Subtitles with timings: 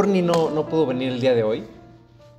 [0.00, 1.62] Orni no, no pudo venir el día de hoy,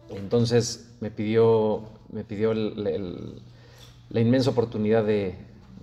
[0.10, 5.36] entonces me pidió, me pidió la inmensa oportunidad de,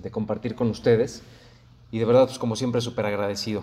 [0.03, 1.23] de, compartir con ustedes
[1.93, 3.63] y de verdad, pues como siempre, súper agradecido.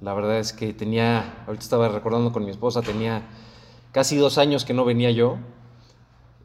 [0.00, 3.22] La verdad es que tenía, ahorita estaba recordando con mi esposa, tenía
[3.90, 5.38] casi dos años que no venía yo,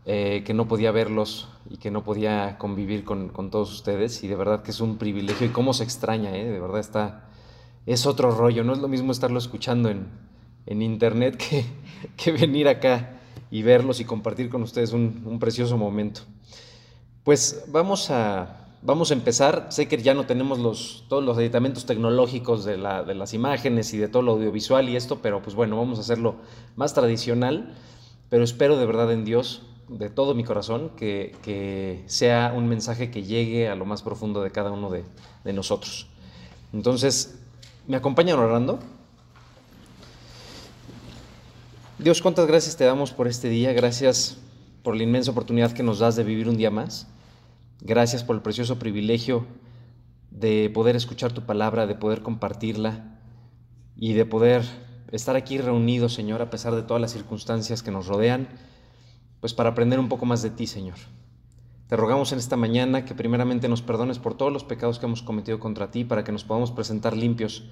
[0.05, 4.27] eh, que no podía verlos y que no podía convivir con, con, todos ustedes y
[4.27, 6.49] de verdad que es un privilegio y cómo se extraña, ¿eh?
[6.49, 7.29] de verdad está,
[7.85, 10.32] es otro rollo, no es lo mismo estarlo escuchando en,
[10.65, 11.41] en internet
[12.17, 13.19] que, venir acá
[13.51, 16.21] y verlos y compartir con ustedes un, un precioso momento.
[17.23, 19.67] Pues vamos a, vamos a empezar.
[19.69, 23.93] Sé que ya no tenemos los, todos los aditamentos tecnológicos de, la, de, las imágenes
[23.93, 26.35] y de todo lo audiovisual y esto, pero pues bueno, vamos a hacerlo
[26.75, 27.73] más tradicional.
[28.29, 33.11] Pero espero de verdad en Dios, de todo mi corazón, que, que sea un mensaje
[33.11, 35.03] que llegue a lo más profundo de cada uno de,
[35.43, 36.07] de nosotros.
[36.73, 37.39] Entonces,
[37.87, 38.79] ¿me acompañan orando?
[41.99, 43.71] Dios, cuántas gracias te damos por este día.
[43.71, 44.37] Gracias
[44.81, 47.07] por la inmensa oportunidad que nos das de vivir un día más.
[47.81, 49.45] Gracias por el precioso privilegio
[50.31, 53.19] de poder escuchar tu palabra, de poder compartirla
[53.95, 54.63] y de poder
[55.11, 58.47] estar aquí reunidos, Señor, a pesar de todas las circunstancias que nos rodean,
[59.39, 60.97] pues para aprender un poco más de ti, Señor.
[61.87, 65.21] Te rogamos en esta mañana que primeramente nos perdones por todos los pecados que hemos
[65.21, 67.65] cometido contra ti, para que nos podamos presentar limpios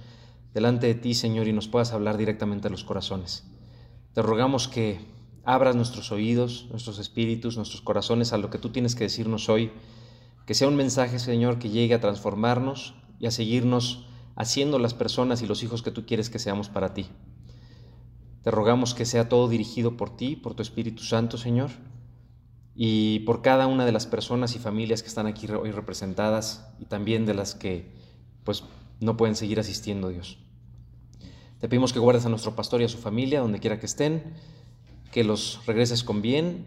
[0.54, 3.44] delante de ti, Señor, y nos puedas hablar directamente a los corazones.
[4.14, 5.00] Te rogamos que
[5.44, 9.72] abras nuestros oídos, nuestros espíritus, nuestros corazones a lo que tú tienes que decirnos hoy
[10.46, 15.42] que sea un mensaje, Señor, que llegue a transformarnos y a seguirnos haciendo las personas
[15.42, 17.06] y los hijos que tú quieres que seamos para ti.
[18.42, 21.70] Te rogamos que sea todo dirigido por ti, por tu Espíritu Santo, Señor,
[22.74, 26.86] y por cada una de las personas y familias que están aquí hoy representadas y
[26.86, 27.92] también de las que
[28.42, 28.64] pues
[29.00, 30.41] no pueden seguir asistiendo, Dios.
[31.62, 34.24] Te pedimos que guardes a nuestro pastor y a su familia donde quiera que estén,
[35.12, 36.64] que los regreses con bien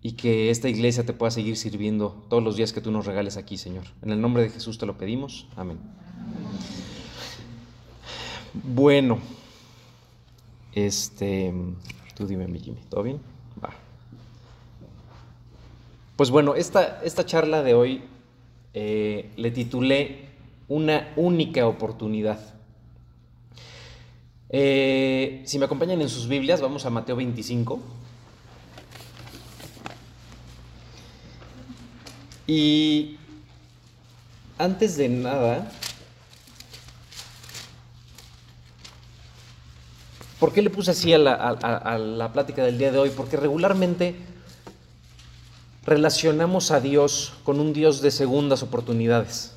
[0.00, 3.36] y que esta iglesia te pueda seguir sirviendo todos los días que tú nos regales
[3.36, 3.82] aquí, Señor.
[4.00, 5.48] En el nombre de Jesús te lo pedimos.
[5.56, 5.80] Amén.
[8.62, 9.18] Bueno,
[10.72, 11.52] este,
[12.14, 13.18] tú dime, mi Jimmy, ¿todo bien?
[13.60, 13.70] Va.
[16.14, 18.02] Pues bueno, esta, esta charla de hoy
[18.72, 20.26] eh, le titulé
[20.68, 22.61] Una única oportunidad.
[24.54, 27.80] Eh, si me acompañan en sus Biblias, vamos a Mateo 25.
[32.46, 33.16] Y
[34.58, 35.72] antes de nada,
[40.38, 43.10] ¿por qué le puse así a la, plática del día de hoy?
[43.10, 44.16] Porque regularmente
[45.86, 49.54] relacionamos a Dios con un Dios de segundas oportunidades.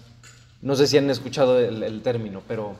[0.61, 2.75] No sé si han escuchado el, término, pero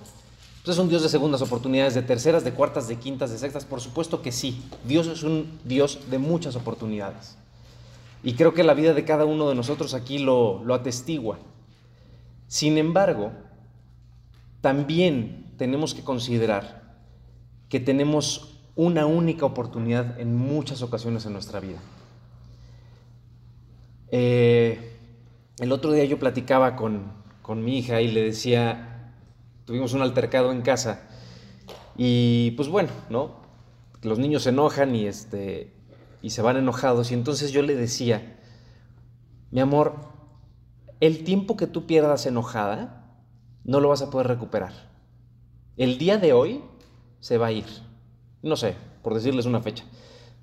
[0.66, 3.66] pues, es un Dios de segundas oportunidades, de terceras, de cuartas, de quintas, de sextas.
[3.66, 4.64] Por supuesto que sí.
[4.84, 7.38] Dios es un Dios de muchas oportunidades.
[8.24, 11.38] Y creo que la vida de cada uno de nosotros aquí lo, lo atestigua.
[12.48, 13.32] Sin embargo,
[14.62, 16.98] también tenemos que considerar
[17.70, 21.80] que tenemos una única oportunidad en muchas ocasiones en nuestra vida.
[24.10, 24.98] Eh,
[25.60, 27.12] el otro día yo platicaba con,
[27.42, 28.95] con, mi hija y le decía,
[29.66, 31.08] tuvimos un altercado en casa
[31.98, 33.44] y pues bueno, ¿no?
[34.02, 35.74] Los niños se enojan y, este,
[36.22, 37.12] y se van enojados.
[37.12, 38.40] Y entonces yo le decía,
[39.52, 39.96] mi amor,
[41.00, 43.20] el tiempo que tú pierdas enojada,
[43.64, 44.74] no lo vas a poder recuperar.
[45.78, 46.64] El día de hoy
[47.20, 47.66] se va a ir.
[48.42, 49.86] No sé, por decirles una fecha.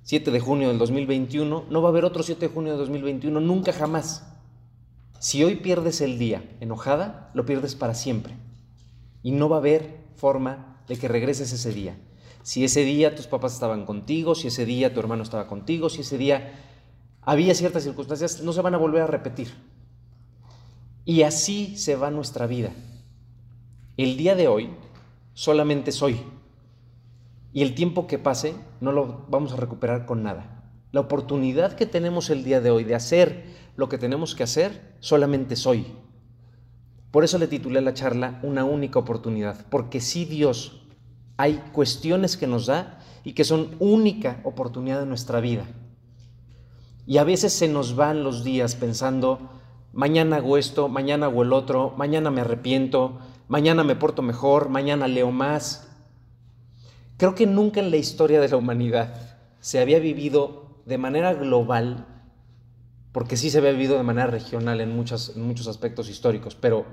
[0.05, 3.41] 7 de junio del 2021, no va a haber otro 7 de junio del 2021,
[3.41, 4.27] nunca jamás.
[5.21, 8.35] Si hoy pierdes el día enojada, lo pierdes para siempre.
[9.23, 11.97] Y no va a haber forma de que regreses ese día.
[12.43, 16.01] Si ese día tus papás estaban contigo, si ese día tu hermano estaba contigo, si
[16.01, 16.53] ese día
[17.21, 19.53] había ciertas circunstancias, no se van a volver a repetir.
[21.05, 22.73] Y así se va nuestra vida.
[23.97, 24.71] El día de hoy
[25.35, 26.21] solamente soy.
[27.53, 30.63] Y el tiempo que pase no lo vamos a recuperar con nada.
[30.91, 33.45] La oportunidad que tenemos el día de hoy de hacer
[33.77, 35.87] lo que tenemos que hacer, solamente soy.
[37.13, 40.83] Por eso le titulé la charla Una única oportunidad, porque si Dios
[41.37, 45.67] hay cuestiones que nos da y que son única oportunidad de nuestra vida.
[47.07, 49.51] Y a veces se nos van los días pensando,
[49.93, 53.19] mañana hago esto, mañana hago el otro, mañana me arrepiento,
[53.49, 55.89] mañana me porto mejor, mañana leo más.
[57.19, 62.07] Creo que nunca en la historia de la humanidad se había vivido de manera global,
[63.13, 66.87] porque sí se había vivido de manera regional en, muchos aspectos históricos, pero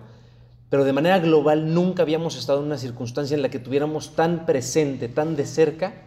[0.69, 4.45] pero de manera global nunca habíamos estado en una circunstancia en la que tuviéramos tan
[4.45, 6.05] presente, tan de cerca,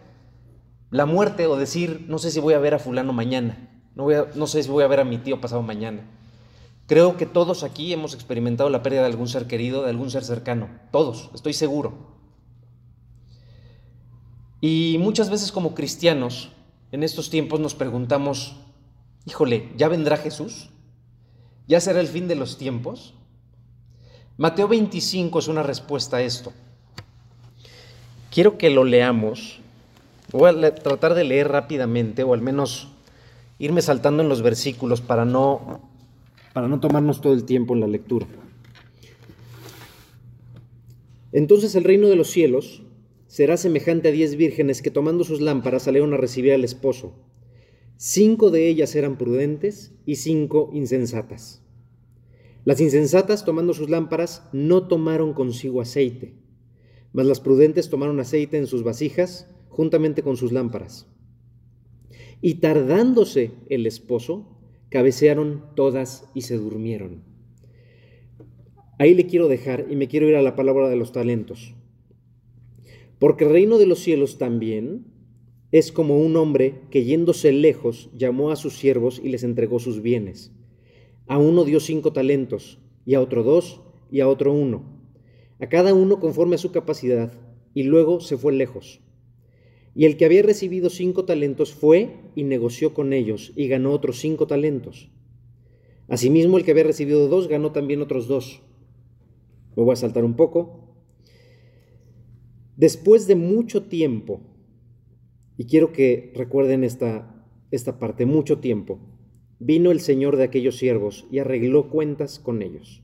[0.89, 4.15] la muerte o decir, no sé si voy a ver a fulano mañana, no, voy
[4.35, 6.09] no sé si voy a ver a mi tío pasado mañana.
[6.87, 10.23] Creo que todos aquí hemos experimentado la pérdida de algún ser querido, de algún ser
[10.23, 12.13] cercano, todos, estoy seguro.
[14.61, 16.51] Y muchas veces como cristianos,
[16.93, 18.62] en estos tiempos nos preguntamos,
[19.25, 20.69] híjole, ¿ya vendrá Jesús?
[21.67, 23.13] ¿Ya será el fin de los tiempos?
[24.37, 26.51] Mateo 25 es una respuesta a esto.
[28.31, 29.59] Quiero que lo leamos.
[30.31, 32.89] Voy a tratar de leer rápidamente o al menos
[33.59, 35.81] irme saltando en los versículos para no
[36.53, 38.27] para no tomarnos todo el tiempo en la lectura.
[41.31, 42.83] Entonces el reino de los cielos
[43.27, 47.13] será semejante a diez vírgenes que tomando sus lámparas salieron a recibir al esposo.
[48.05, 51.63] Cinco de ellas eran prudentes y cinco insensatas.
[52.65, 56.33] Las insensatas, tomando sus lámparas, no tomaron consigo aceite,
[57.13, 61.07] mas las prudentes tomaron aceite en sus vasijas juntamente con sus lámparas.
[62.41, 64.59] Y tardándose el esposo,
[64.89, 67.23] cabecearon todas y se durmieron.
[68.99, 71.73] Ahí le quiero dejar y me quiero ir a la palabra de los talentos.
[73.17, 75.12] Porque el reino de los cielos también
[75.73, 80.03] es como un hombre que yéndose lejos llamó a sus siervos y les entregó sus
[80.03, 80.51] bienes.
[81.25, 82.77] A uno dio cinco talentos,
[83.07, 83.81] y a otro dos,
[84.11, 84.83] y a otro uno,
[85.59, 87.33] a cada uno conforme a su capacidad,
[87.73, 89.01] y luego se fue lejos.
[89.95, 94.19] Y el que había recibido cinco talentos fue y negoció con ellos y ganó otros
[94.19, 95.09] cinco talentos.
[96.07, 98.61] Asimismo, el que había recibido dos ganó también otros dos.
[99.75, 100.95] Me voy a saltar un poco.
[102.77, 104.52] Después de mucho tiempo,
[105.57, 108.99] y quiero que recuerden esta, esta parte, mucho tiempo,
[109.59, 113.01] vino el Señor de aquellos siervos y arregló cuentas con ellos.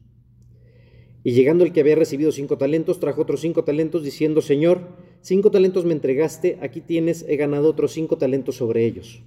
[1.24, 4.88] Y llegando el que había recibido cinco talentos, trajo otros cinco talentos, diciendo, Señor,
[5.22, 9.22] cinco talentos me entregaste, aquí tienes, he ganado otros cinco talentos sobre ellos.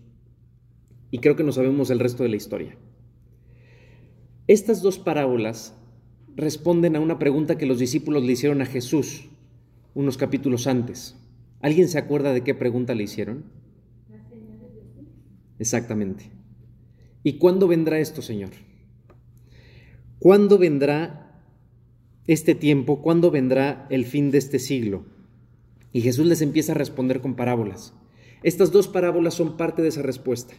[1.10, 2.76] Y creo que no sabemos el resto de la historia.
[4.48, 5.74] Estas dos parábolas
[6.34, 9.26] responden a una pregunta que los discípulos le hicieron a Jesús
[9.94, 11.21] unos capítulos antes.
[11.62, 13.44] ¿Alguien se acuerda de qué pregunta le hicieron?
[15.60, 16.24] Exactamente.
[17.22, 18.50] ¿Y cuándo vendrá esto, Señor?
[20.18, 21.40] ¿Cuándo vendrá
[22.26, 25.04] este tiempo, ¿cuándo vendrá el fin de este siglo?
[25.92, 27.94] Y Jesús les empieza a responder con parábolas.
[28.42, 30.54] Estas dos parábolas son parte de esa respuesta.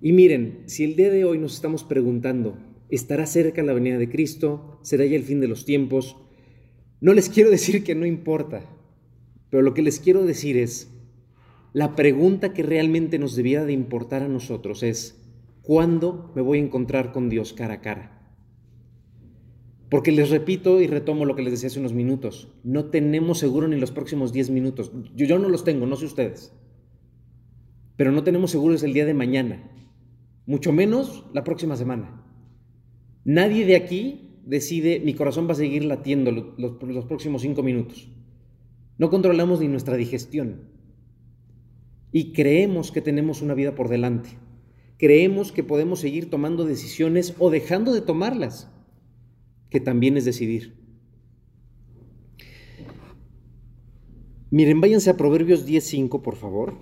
[0.00, 2.58] Y miren, si el día de hoy nos estamos preguntando,
[2.88, 4.80] ¿estará cerca la venida de Cristo?
[4.82, 6.16] ¿Será ya el fin de los tiempos?
[7.00, 8.62] No les quiero decir que no importa,
[9.50, 10.92] pero lo que les quiero decir es,
[11.72, 15.22] la pregunta que realmente nos debiera de importar a nosotros es,
[15.62, 18.18] ¿cuándo me voy a encontrar con Dios cara a cara?
[19.90, 23.68] Porque les repito y retomo lo que les decía hace unos minutos, no tenemos seguro
[23.68, 24.92] ni los próximos 10 minutos.
[25.14, 26.52] Yo, no los tengo, no sé ustedes.
[27.96, 29.70] Pero no tenemos seguros el día de mañana,
[30.46, 32.22] mucho menos la próxima semana.
[33.24, 38.08] Nadie de aquí decide, mi corazón va a seguir latiendo los, los próximos 5 minutos.
[38.98, 40.68] No controlamos ni nuestra digestión.
[42.12, 44.30] Y creemos que tenemos una vida por delante.
[44.98, 48.70] Creemos que podemos seguir tomando decisiones o dejando de tomarlas
[49.70, 50.76] que también es decidir.
[54.50, 56.78] Miren, váyanse a Proverbios 10.5, por favor.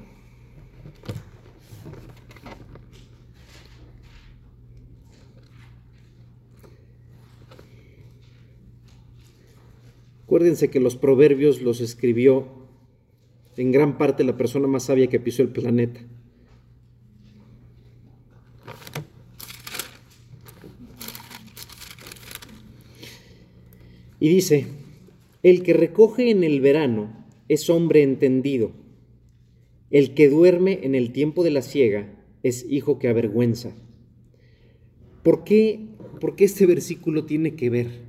[10.27, 12.49] Acuérdense que los proverbios los escribió
[13.57, 16.01] en gran parte la persona más sabia que pisó el planeta.
[24.19, 24.67] Y dice,
[25.45, 28.73] el que recoge en el verano es hombre entendido,
[29.93, 33.77] el que duerme en el tiempo de la siega es hijo que avergüenza.
[35.23, 35.87] ¿Por qué,
[36.21, 38.06] ¿Por qué este versículo tiene que ver?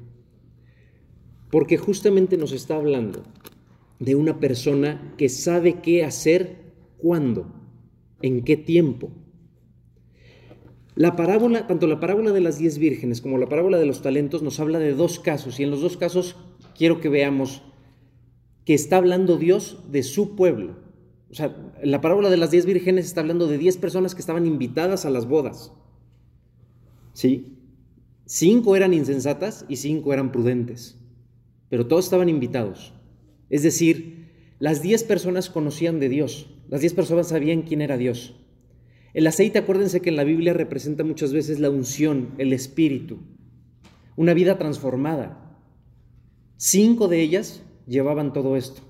[1.51, 3.23] Porque justamente nos está hablando
[3.99, 6.57] de una persona que sabe qué hacer,
[6.97, 7.47] cuándo,
[8.21, 9.11] en qué tiempo.
[10.95, 14.41] La parábola, tanto la parábola de las diez vírgenes como la parábola de los talentos
[14.41, 16.35] nos habla de dos casos y en los dos casos
[16.75, 17.61] quiero que veamos
[18.65, 20.75] que está hablando Dios de su pueblo.
[21.29, 24.45] O sea, la parábola de las diez vírgenes está hablando de diez personas que estaban
[24.45, 25.71] invitadas a las bodas.
[27.13, 27.57] ¿Sí?
[28.25, 30.97] Cinco eran insensatas y cinco eran prudentes,
[31.69, 32.93] pero todos estaban invitados.
[33.49, 34.27] Es decir,
[34.59, 38.35] las diez personas conocían de Dios, las diez personas sabían quién era Dios.
[39.13, 43.19] El aceite, acuérdense que en la Biblia representa muchas veces la unción, el espíritu,
[44.15, 45.59] una vida transformada.
[46.57, 48.81] Cinco de ellas llevaban todo esto,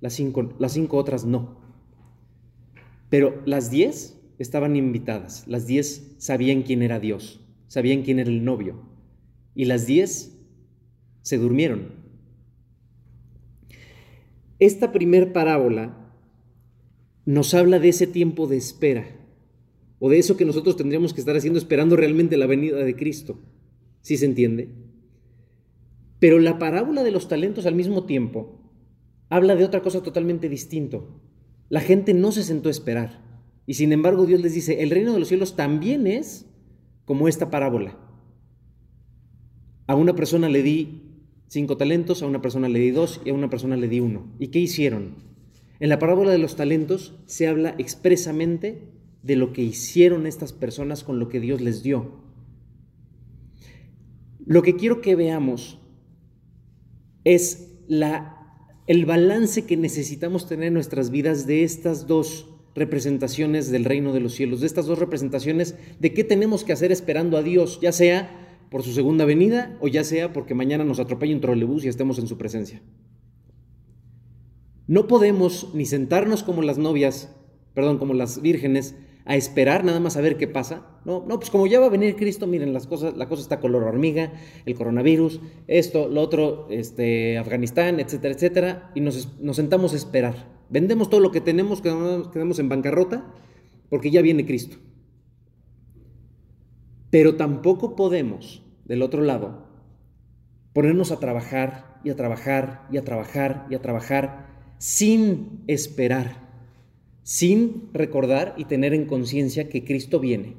[0.00, 1.60] las cinco, las cinco otras no.
[3.08, 8.44] Pero las diez estaban invitadas, las diez sabían quién era Dios, sabían quién era el
[8.44, 8.82] novio,
[9.54, 10.36] y las diez
[11.22, 11.95] se durmieron.
[14.58, 16.12] Esta primer parábola
[17.26, 19.04] nos habla de ese tiempo de espera,
[19.98, 23.38] o de eso que nosotros tendríamos que estar haciendo esperando realmente la venida de Cristo.
[24.00, 24.74] ¿Sí se entiende?
[26.18, 28.60] Pero la parábola de los talentos al mismo tiempo
[29.28, 31.20] habla de otra cosa totalmente distinto.
[31.68, 33.24] La gente no se sentó a esperar.
[33.66, 36.46] Y sin embargo Dios les dice, el reino de los cielos también es
[37.04, 37.98] como esta parábola.
[39.86, 41.05] A una persona le di
[41.48, 44.32] cinco talentos, a una persona le di dos y a una persona le di uno.
[44.38, 45.14] ¿Y qué hicieron?
[45.80, 48.88] En la parábola de los talentos se habla expresamente
[49.22, 52.24] de lo que hicieron estas personas con lo que Dios les dio.
[54.44, 55.78] Lo que quiero que veamos
[57.24, 58.36] es la
[58.86, 64.20] el balance que necesitamos tener en nuestras vidas de estas dos representaciones del reino de
[64.20, 67.90] los cielos, de estas dos representaciones de qué tenemos que hacer esperando a Dios, ya
[67.90, 71.88] sea por su segunda venida o ya sea porque mañana nos atropelle un trolebús y
[71.88, 72.82] estemos en su presencia.
[74.86, 77.34] No podemos ni sentarnos como las novias,
[77.74, 78.94] perdón, como las vírgenes,
[79.26, 80.86] a esperar nada más a ver qué pasa.
[81.04, 83.58] No, no, pues como ya va a venir Cristo, miren, las cosas, la cosa está
[83.58, 84.32] color hormiga,
[84.64, 90.48] el coronavirus, esto, lo otro, este, Afganistán, etcétera, etcétera, y nos, sentamos a esperar.
[90.70, 93.34] Vendemos todo lo que tenemos, quedamos, quedamos en bancarrota,
[93.90, 94.76] porque ya viene Cristo.
[97.10, 99.66] Pero tampoco podemos, del otro lado,
[100.72, 104.46] ponernos a trabajar y a trabajar y a trabajar y a trabajar
[104.78, 106.46] sin esperar
[107.26, 110.54] sin recordar y tener en conciencia que Cristo viene.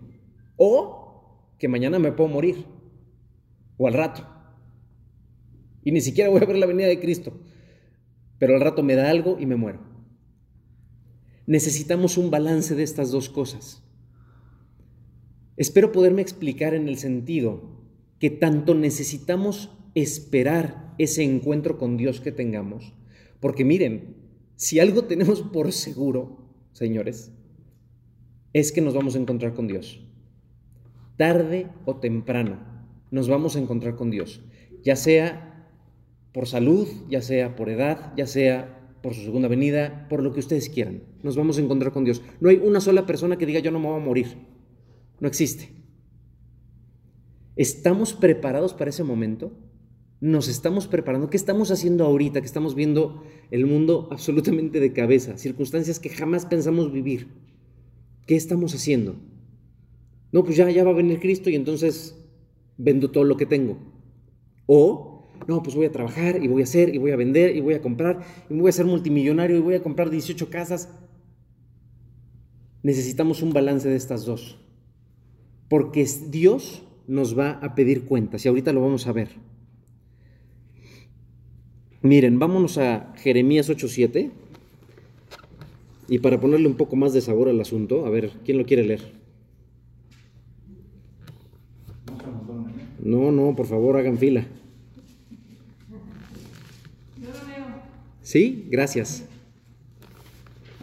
[0.57, 2.65] O que mañana me puedo morir.
[3.77, 4.27] O al rato.
[5.81, 7.39] Y ni siquiera voy a ver la venida de Cristo.
[8.37, 9.79] Pero al rato me da algo y me muero.
[11.45, 13.81] Necesitamos un balance de estas dos cosas.
[15.57, 17.61] Espero poderme explicar en el sentido
[18.19, 22.93] que tanto necesitamos esperar ese encuentro con Dios que tengamos,
[23.39, 24.15] porque miren,
[24.55, 27.31] si algo tenemos por seguro señores,
[28.53, 30.05] es que nos vamos a encontrar con Dios.
[31.17, 32.59] Tarde o temprano
[33.09, 34.41] nos vamos a encontrar con Dios,
[34.83, 35.67] ya sea
[36.33, 40.39] por salud, ya sea por edad, ya sea por su segunda venida, por lo que
[40.39, 41.01] ustedes quieran.
[41.23, 42.21] Nos vamos a encontrar con Dios.
[42.39, 44.37] No hay una sola persona que diga yo no me voy a morir.
[45.19, 45.69] No existe.
[47.55, 49.51] ¿Estamos preparados para ese momento?
[50.19, 55.37] nos estamos preparando, qué estamos haciendo ahorita, que estamos viendo el mundo absolutamente de cabeza,
[55.37, 57.27] circunstancias que jamás pensamos vivir.
[58.25, 59.15] ¿Qué estamos haciendo?
[60.31, 62.15] No, pues ya, ya va a venir Cristo y entonces
[62.77, 63.77] vendo todo lo que tengo.
[64.65, 67.61] O, no, pues voy a trabajar y voy a hacer y voy a vender y
[67.61, 70.89] voy a comprar y voy a ser multimillonario y voy a comprar 18 casas.
[72.81, 74.59] Necesitamos un balance de estas dos.
[75.69, 79.29] Porque Dios nos va a pedir cuentas y ahorita lo vamos a ver.
[82.01, 84.31] Miren, vámonos a Jeremías 8.7.
[86.09, 88.83] Y para ponerle un poco más de sabor al asunto, a ver, ¿quién lo quiere
[88.83, 89.01] leer?
[93.03, 94.45] No, no, por favor, hagan fila.
[98.21, 98.67] ¿Sí?
[98.69, 99.25] Gracias.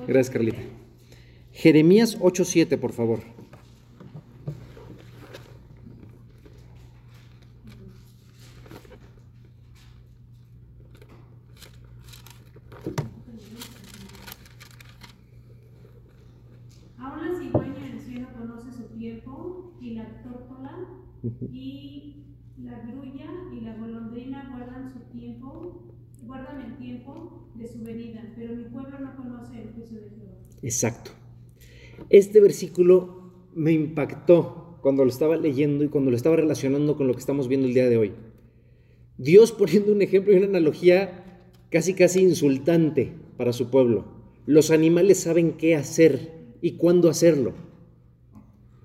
[0.06, 0.62] Gracias, Carlita.
[1.52, 3.33] Jeremías 8.7, por favor.
[21.52, 22.16] Y
[22.62, 25.82] la grulla y la golondrina guardan su tiempo,
[26.24, 30.32] guardan el tiempo de su venida, pero mi pueblo no conoce el juicio de Jehová.
[30.62, 31.10] Exacto.
[32.10, 37.14] Este versículo me impactó cuando lo estaba leyendo y cuando lo estaba relacionando con lo
[37.14, 38.12] que estamos viendo el día de hoy.
[39.16, 44.04] Dios poniendo un ejemplo y una analogía casi casi insultante para su pueblo.
[44.46, 47.54] Los animales saben qué hacer y cuándo hacerlo.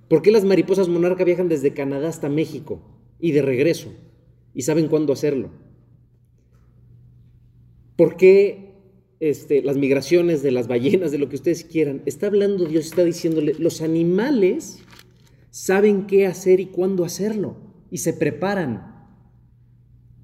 [0.09, 2.81] ¿Por qué las mariposas monarca viajan desde Canadá hasta México
[3.19, 3.93] y de regreso?
[4.55, 5.51] Y saben cuándo hacerlo.
[7.95, 8.73] ¿Por qué
[9.19, 12.01] este, las migraciones de las ballenas, de lo que ustedes quieran?
[12.07, 14.79] Está hablando Dios, está diciéndole, los animales
[15.51, 17.57] saben qué hacer y cuándo hacerlo.
[17.91, 19.07] Y se preparan.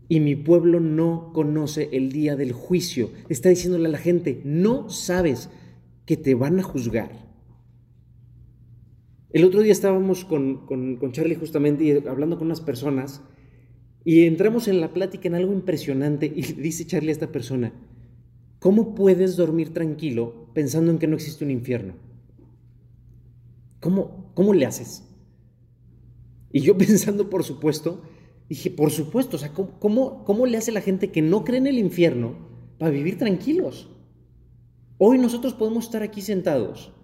[0.08, 3.12] Y mi pueblo no conoce el día del juicio.
[3.30, 5.50] Está diciéndole a la gente, no sabes
[6.08, 7.25] que te van a juzgar
[9.36, 10.66] el otro día estábamos con,
[11.12, 13.22] Charlie justamente y hablando con unas personas
[14.06, 17.74] y entramos en la plática en algo impresionante y dice Charlie a esta persona,
[18.60, 21.96] ¿cómo puedes dormir tranquilo pensando en que no existe un infierno?
[23.82, 25.04] ¿Cómo, cómo le haces?
[26.54, 28.04] Y yo pensando, por supuesto,
[28.48, 31.68] dije, por supuesto, o sea, ¿cómo, ¿cómo, le hace la gente que no cree en
[31.68, 32.38] el infierno
[32.78, 33.90] para vivir tranquilos?
[34.98, 36.95] Hoy nosotros podemos estar aquí sentados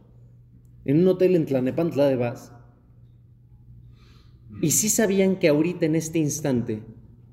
[0.85, 2.51] en un hotel en Tlanepantla de Vaz
[4.61, 6.83] y sí sabían que ahorita en este instante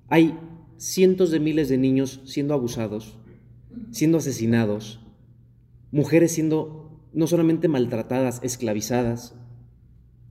[0.08, 0.38] hay
[0.78, 3.18] cientos de miles de niños siendo abusados,
[3.90, 5.00] siendo asesinados,
[5.90, 9.34] mujeres siendo no solamente maltratadas, esclavizadas.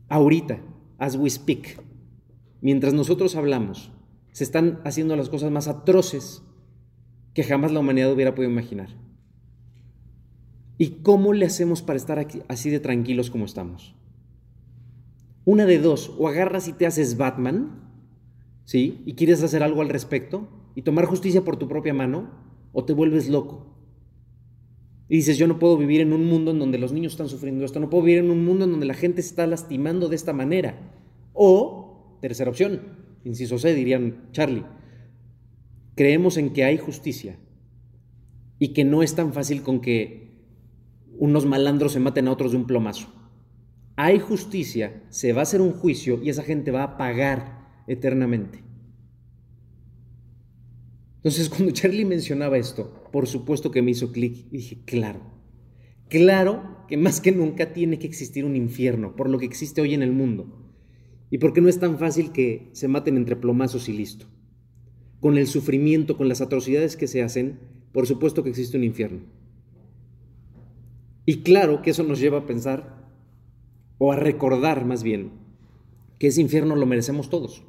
[0.09, 0.61] Ahorita,
[0.97, 1.81] as we speak,
[2.61, 3.91] mientras nosotros hablamos,
[4.31, 6.43] se están haciendo las cosas más atroces
[7.33, 8.89] que jamás la humanidad hubiera podido imaginar.
[10.77, 13.95] ¿Y cómo le hacemos para estar aquí, así de tranquilos como estamos?
[15.43, 17.89] Una de dos, o agarras y te haces Batman,
[18.65, 19.01] ¿sí?
[19.05, 22.29] Y quieres hacer algo al respecto y tomar justicia por tu propia mano,
[22.73, 23.75] o te vuelves loco.
[25.09, 27.63] Y dices, yo no puedo vivir en un mundo en donde los niños están sufriendo
[27.63, 30.15] esto, no puedo vivir en un mundo en donde la gente se está lastimando de
[30.17, 30.93] esta manera.
[31.33, 32.81] O, tercera opción,
[33.23, 34.65] inciso C, dirían Charlie,
[35.95, 37.39] creemos en que hay justicia
[38.59, 40.26] y que no es tan fácil con que
[41.17, 43.07] unos malandros se maten a otros de un plomazo.
[43.95, 48.63] Hay justicia, se va a hacer un juicio y esa gente va a pagar eternamente.
[51.17, 55.21] Entonces, cuando Charlie mencionaba esto, por supuesto que me hizo clic y dije, claro,
[56.09, 59.93] claro que más que nunca tiene que existir un infierno, por lo que existe hoy
[59.93, 60.63] en el mundo.
[61.29, 64.27] Y porque no es tan fácil que se maten entre plomazos y listo.
[65.19, 67.59] Con el sufrimiento, con las atrocidades que se hacen,
[67.91, 69.21] por supuesto que existe un infierno.
[71.29, 73.05] Y claro que eso nos lleva a pensar,
[73.97, 75.33] o a recordar más bien,
[76.19, 77.65] que ese infierno lo merecemos todos.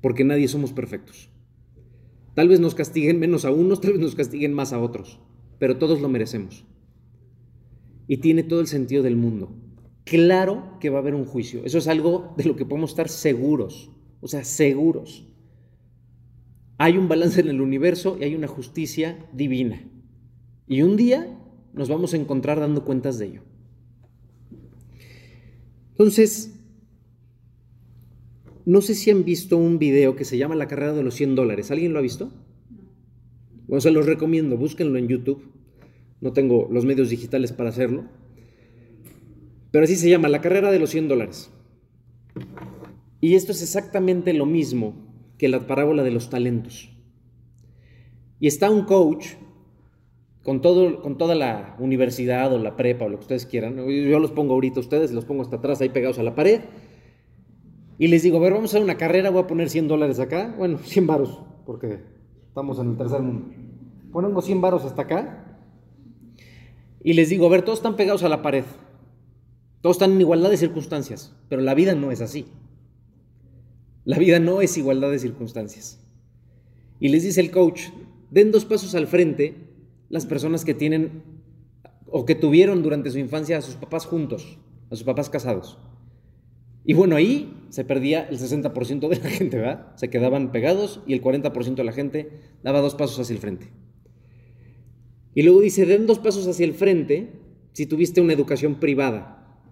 [0.00, 1.28] Porque nadie somos perfectos.
[2.34, 5.18] Tal vez nos castiguen menos a unos, tal vez nos castiguen más a otros,
[5.58, 6.64] pero todos lo merecemos.
[8.06, 9.52] Y tiene todo el sentido del mundo.
[10.04, 11.64] Claro que va a haber un juicio.
[11.64, 13.90] Eso es algo de lo que podemos estar seguros.
[14.20, 15.26] O sea, seguros.
[16.78, 19.82] Hay un balance en el universo y hay una justicia divina.
[20.68, 21.41] Y un día
[21.72, 23.42] nos vamos a encontrar dando cuentas de ello.
[25.90, 26.58] Entonces,
[28.64, 31.34] no sé si han visto un video que se llama La carrera de los 100
[31.34, 31.70] dólares.
[31.70, 32.32] ¿Alguien lo ha visto?
[33.66, 35.42] Bueno, se los recomiendo, búsquenlo en YouTube.
[36.20, 38.04] No tengo los medios digitales para hacerlo.
[39.70, 41.50] Pero así se llama, La carrera de los 100 dólares.
[43.20, 44.94] Y esto es exactamente lo mismo
[45.38, 46.90] que la parábola de los talentos.
[48.38, 49.34] Y está un coach
[50.42, 53.76] con, todo, con toda la universidad o la prepa o lo que ustedes quieran.
[53.76, 56.62] Yo los pongo ahorita ustedes, los pongo hasta atrás ahí pegados a la pared
[57.98, 60.18] y les digo, a ver, vamos a hacer una carrera, voy a poner 100 dólares
[60.18, 62.00] acá, bueno, 100 varos, porque
[62.48, 63.54] estamos en el tercer mundo.
[64.10, 65.58] Ponemos 100 varos hasta acá
[67.02, 68.64] y les digo, a ver, todos están pegados a la pared,
[69.80, 72.46] todos están en igualdad de circunstancias, pero la vida no es así.
[74.04, 76.04] La vida no es igualdad de circunstancias.
[76.98, 77.82] Y les dice el coach,
[78.30, 79.71] den dos pasos al frente
[80.12, 81.22] las personas que tienen
[82.06, 84.58] o que tuvieron durante su infancia a sus papás juntos,
[84.90, 85.78] a sus papás casados.
[86.84, 89.96] Y bueno, ahí se perdía el 60% de la gente, ¿verdad?
[89.96, 92.30] Se quedaban pegados y el 40% de la gente
[92.62, 93.70] daba dos pasos hacia el frente.
[95.34, 97.32] Y luego dice, den dos pasos hacia el frente
[97.72, 99.64] si tuviste una educación privada.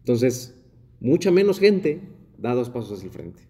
[0.00, 0.54] Entonces,
[1.00, 2.02] mucha menos gente
[2.36, 3.40] da dos pasos hacia el frente.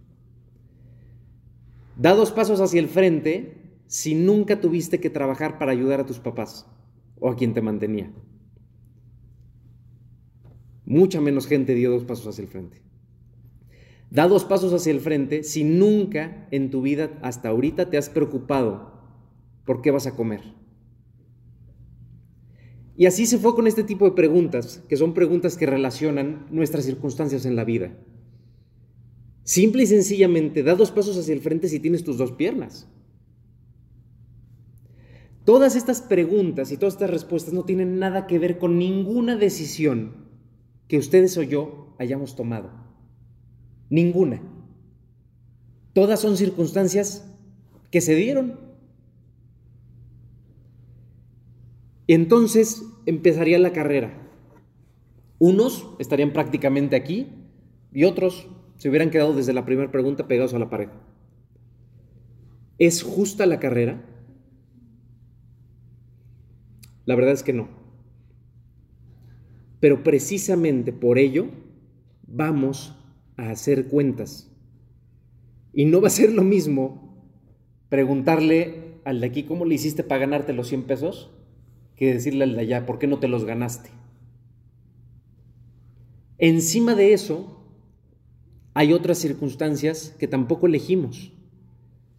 [1.97, 6.19] Da dos pasos hacia el frente si nunca tuviste que trabajar para ayudar a tus
[6.19, 6.67] papás
[7.19, 8.13] o a quien te mantenía.
[10.85, 12.83] Mucha menos gente dio dos pasos hacia el frente.
[14.11, 18.09] Da dos pasos hacia el frente si nunca en tu vida hasta ahorita te has
[18.09, 19.03] preocupado
[19.65, 20.43] por qué vas a comer.
[22.97, 26.85] Y así se fue con este tipo de preguntas, que son preguntas que relacionan nuestras
[26.85, 27.99] circunstancias en la vida.
[29.43, 32.89] Simple y sencillamente, da dos pasos hacia el frente si tienes tus dos piernas.
[35.47, 40.27] Todas estas preguntas y todas estas respuestas no tienen nada que ver con ninguna decisión
[40.89, 42.73] que ustedes o yo hayamos tomado.
[43.89, 44.43] Ninguna.
[45.93, 47.33] Todas son circunstancias
[47.93, 48.59] que se dieron.
[52.09, 54.29] Entonces empezaría la carrera.
[55.39, 57.29] Unos estarían prácticamente aquí
[57.93, 60.89] y otros se hubieran quedado desde la primera pregunta pegados a la pared.
[62.79, 64.16] ¿Es justa la carrera?
[67.07, 67.69] La verdad es que no.
[69.81, 71.47] Pero precisamente por ello
[72.27, 72.95] vamos
[73.37, 74.53] a hacer cuentas.
[75.73, 77.07] Y no va a ser lo mismo
[77.89, 81.31] preguntarle al de aquí cómo le hiciste para ganarte los 100 pesos
[81.95, 83.91] que decirle al de allá por qué no te los ganaste.
[86.39, 87.63] Encima de eso,
[88.75, 91.33] hay otras circunstancias que tampoco elegimos.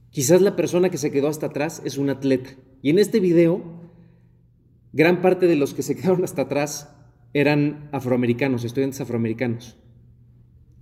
[0.10, 2.52] Quizás la persona que se quedó hasta atrás es un atleta.
[2.82, 3.87] Y en este video,
[4.98, 6.94] gran parte de los que se quedaron hasta atrás
[7.34, 9.78] eran afroamericanos, estudiantes afroamericanos.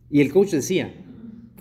[0.09, 0.95] Y el coach decía,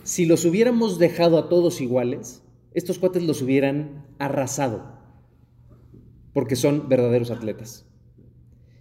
[0.04, 5.00] si los hubiéramos dejado a todos iguales, estos cuates los hubieran arrasado,
[6.32, 7.86] porque son verdaderos atletas.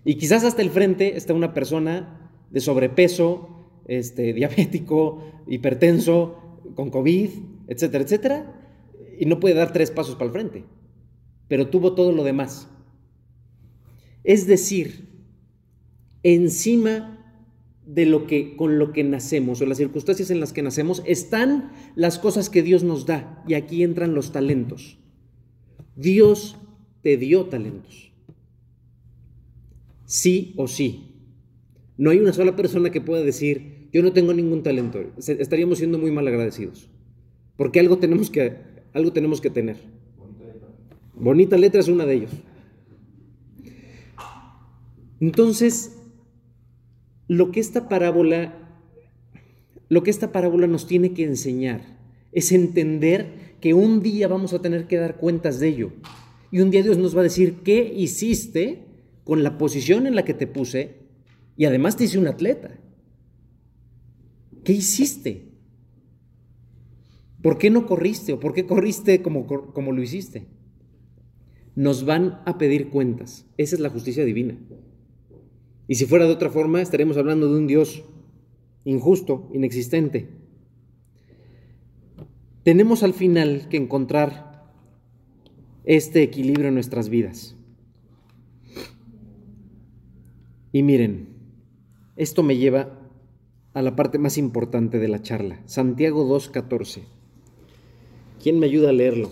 [0.05, 3.49] Y quizás hasta el frente está una persona de sobrepeso,
[3.88, 7.29] este, diabético, hipertenso, con COVID,
[7.67, 8.59] etcétera, etcétera,
[9.17, 10.65] y no puede dar tres pasos para el frente,
[11.47, 12.69] pero tuvo todo lo demás.
[14.23, 15.09] Es decir,
[16.23, 17.19] encima
[17.86, 21.71] de lo que con lo que nacemos o las circunstancias en las que nacemos están
[21.95, 24.97] las cosas que Dios nos da y aquí entran los talentos.
[25.95, 26.57] Dios
[27.01, 28.12] te dio talentos.
[30.05, 31.09] Sí o sí.
[31.97, 34.99] No hay una sola persona que pueda decir, yo no tengo ningún talento.
[35.17, 36.89] Estaríamos siendo muy mal agradecidos.
[37.57, 38.57] Porque algo tenemos que,
[38.93, 39.77] algo tenemos que tener.
[41.13, 42.31] Bonita letra es una de ellos.
[45.23, 45.95] Entonces,
[47.29, 48.59] lo que esta parábola
[49.88, 51.81] lo que esta parábola nos tiene que enseñar
[52.33, 55.93] es entender que un día vamos a tener que dar cuentas de ello.
[56.51, 58.83] Y un día Dios nos va a decir, ¿qué hiciste
[59.23, 60.97] con la posición en la que te puse?
[61.55, 62.77] Y además te hice un atleta.
[64.65, 65.53] ¿Qué hiciste?
[67.41, 68.33] ¿Por qué no corriste?
[68.33, 70.47] ¿O por qué corriste como, como lo hiciste?
[71.75, 73.45] Nos van a pedir cuentas.
[73.55, 74.57] Esa es la justicia divina.
[75.88, 78.04] Y si fuera de otra forma, estaremos hablando de un Dios
[78.86, 80.30] injusto, inexistente.
[82.63, 84.72] Tenemos al final que encontrar
[85.84, 87.56] este equilibrio en nuestras vidas.
[90.72, 91.28] Y miren,
[92.15, 93.00] esto me lleva
[93.74, 97.02] a la parte más importante de la charla, Santiago 2.14.
[98.41, 99.32] ¿Quién me ayuda a leerlo?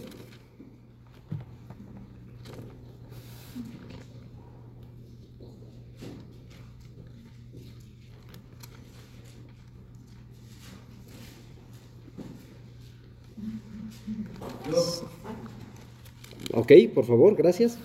[16.54, 17.80] Ok, por favor, gracias.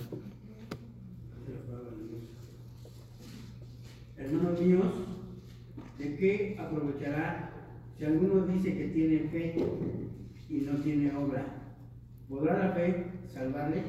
[4.19, 4.93] Hermanos míos,
[5.99, 7.53] ¿de qué aprovechará
[7.97, 9.55] si alguno dice que tiene fe
[10.51, 11.47] y no tiene obra?
[12.29, 13.83] ¿Podrá la fe salvarle?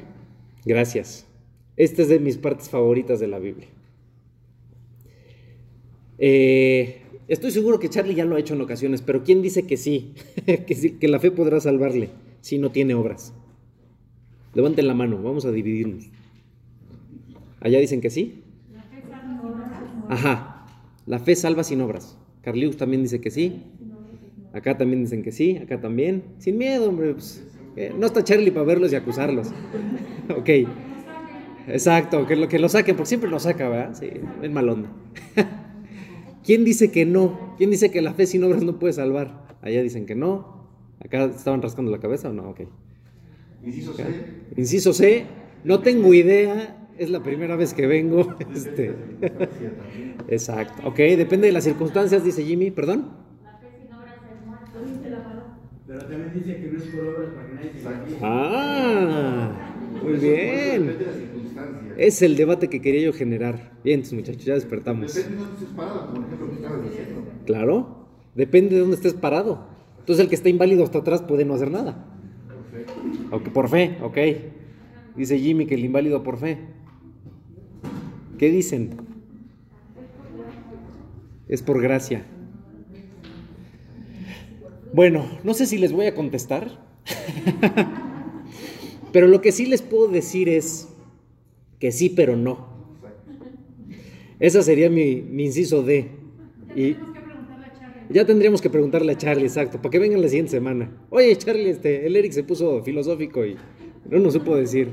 [0.64, 1.26] Gracias.
[1.76, 3.66] Esta es de mis partes favoritas de la Biblia.
[6.18, 9.76] Eh, estoy seguro que Charlie ya lo ha hecho en ocasiones, pero ¿quién dice que
[9.76, 10.14] sí?
[10.46, 12.10] que, que la fe podrá salvarle
[12.40, 13.32] si no tiene obras?
[14.54, 16.08] Levanten la mano, vamos a dividirnos.
[17.60, 18.42] ¿Allá dicen que sí?
[20.08, 20.66] Ajá,
[21.06, 22.16] la fe salva sin obras.
[22.42, 23.62] Carlius también dice que sí.
[24.52, 26.22] Acá también dicen que sí, acá también.
[26.38, 27.12] Sin miedo, hombre.
[27.12, 27.44] Pues,
[27.76, 29.48] eh, no está Charlie para verlos y acusarlos.
[30.36, 30.50] ok.
[31.68, 33.94] Exacto, que lo, que lo saquen, porque siempre lo saca, ¿verdad?
[33.94, 34.08] Sí,
[34.42, 34.90] es mal onda.
[36.44, 37.54] ¿Quién dice que no?
[37.58, 39.46] ¿Quién dice que la fe sin obras no puede salvar?
[39.60, 40.66] Allá dicen que no.
[41.04, 42.62] Acá estaban rascando la cabeza o no, ok.
[43.64, 44.04] Inciso C.
[44.56, 45.26] Inciso C,
[45.64, 48.36] no tengo idea, es la primera vez que vengo.
[48.54, 48.94] Este.
[50.28, 53.28] Exacto, ok, depende de las circunstancias, dice Jimmy, perdón.
[55.88, 60.98] Pero también dice que no es por obras para que nadie se Ah, muy bien.
[61.96, 63.72] Es el debate que quería yo generar.
[63.82, 65.14] Bien, muchachos, ya despertamos.
[65.14, 67.24] Depende de dónde estés parado, por ejemplo, lo que estabas diciendo.
[67.46, 69.66] Claro, depende de dónde estés parado.
[69.98, 72.17] Entonces el que está inválido hasta atrás puede no hacer nada.
[73.30, 74.18] Por fe, ok.
[75.16, 76.58] Dice Jimmy que el inválido por fe.
[78.38, 78.90] ¿Qué dicen?
[81.48, 82.24] Es por gracia.
[84.92, 86.80] Bueno, no sé si les voy a contestar,
[89.12, 90.88] pero lo que sí les puedo decir es
[91.78, 92.68] que sí, pero no.
[94.40, 96.10] Esa sería mi, mi inciso D.
[96.74, 96.96] Y
[98.10, 100.90] ya tendríamos que preguntarle a Charlie, exacto, para que vengan la siguiente semana.
[101.10, 103.56] Oye, Charlie, este, el Eric se puso filosófico y
[104.08, 104.92] no nos supo decir.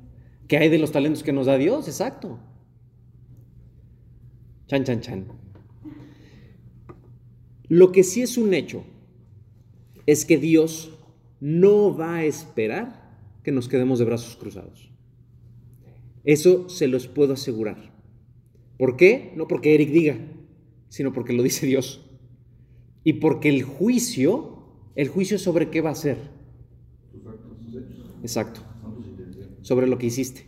[0.48, 1.88] ¿Qué hay de los talentos que nos da Dios?
[1.88, 2.40] Exacto.
[4.68, 5.26] Chan, chan, chan.
[7.68, 8.84] Lo que sí es un hecho
[10.06, 10.92] es que Dios
[11.40, 13.04] no va a esperar
[13.44, 14.93] que nos quedemos de brazos cruzados.
[16.24, 17.94] Eso se los puedo asegurar.
[18.78, 19.34] ¿Por qué?
[19.36, 20.18] No porque Eric diga,
[20.90, 22.02] sino porque lo dice Dios.
[23.04, 24.58] Y porque el juicio,
[24.96, 26.18] el juicio sobre qué va a ser.
[28.22, 28.62] Exacto.
[29.62, 30.48] Sobre lo que hiciste.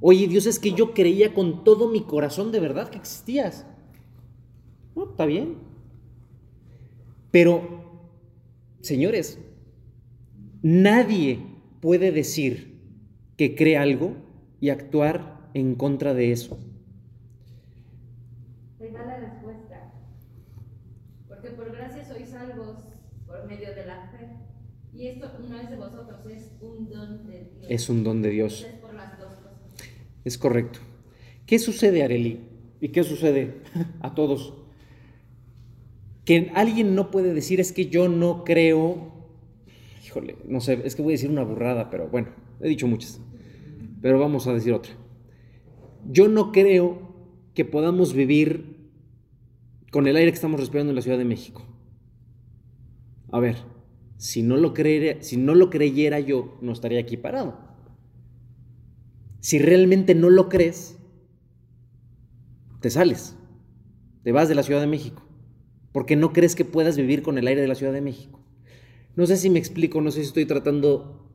[0.00, 3.66] Oye, Dios, es que yo creía con todo mi corazón de verdad que existías.
[4.96, 5.58] No, está bien.
[7.30, 8.08] Pero,
[8.80, 9.38] señores,
[10.62, 11.38] nadie
[11.80, 12.80] puede decir
[13.36, 14.16] que cree algo
[14.60, 16.58] y actuar en contra de eso.
[18.78, 19.92] La respuesta.
[21.28, 22.78] Porque por gracia sois salvos
[23.26, 24.28] por medio de la fe.
[24.92, 27.66] Y esto no es de vosotros, es un don de Dios.
[27.68, 28.66] Es un don de Dios.
[28.68, 29.88] Es por las dos cosas.
[30.24, 30.80] Es correcto.
[31.46, 32.40] ¿Qué sucede, Areli?
[32.80, 33.62] ¿Y qué sucede
[34.00, 34.54] a todos?
[36.24, 39.12] Que alguien no puede decir es que yo no creo.
[40.04, 42.28] Híjole, no sé, es que voy a decir una burrada, pero bueno,
[42.60, 43.20] he dicho muchas.
[44.00, 44.92] Pero vamos a decir otra.
[46.08, 47.10] Yo no creo
[47.54, 48.90] que podamos vivir
[49.90, 51.66] con el aire que estamos respirando en la Ciudad de México.
[53.32, 53.56] A ver,
[54.16, 57.58] si no lo, creyera, si no lo creyera yo, no estaría aquí parado.
[59.40, 60.98] Si realmente no lo crees,
[62.80, 63.36] te sales,
[64.22, 65.22] te vas de la Ciudad de México,
[65.92, 68.40] porque no crees que puedas vivir con el aire de la Ciudad de México.
[69.16, 71.29] No sé si me explico, no sé si estoy tratando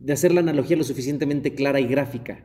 [0.00, 2.44] de hacer la analogía lo suficientemente clara y gráfica.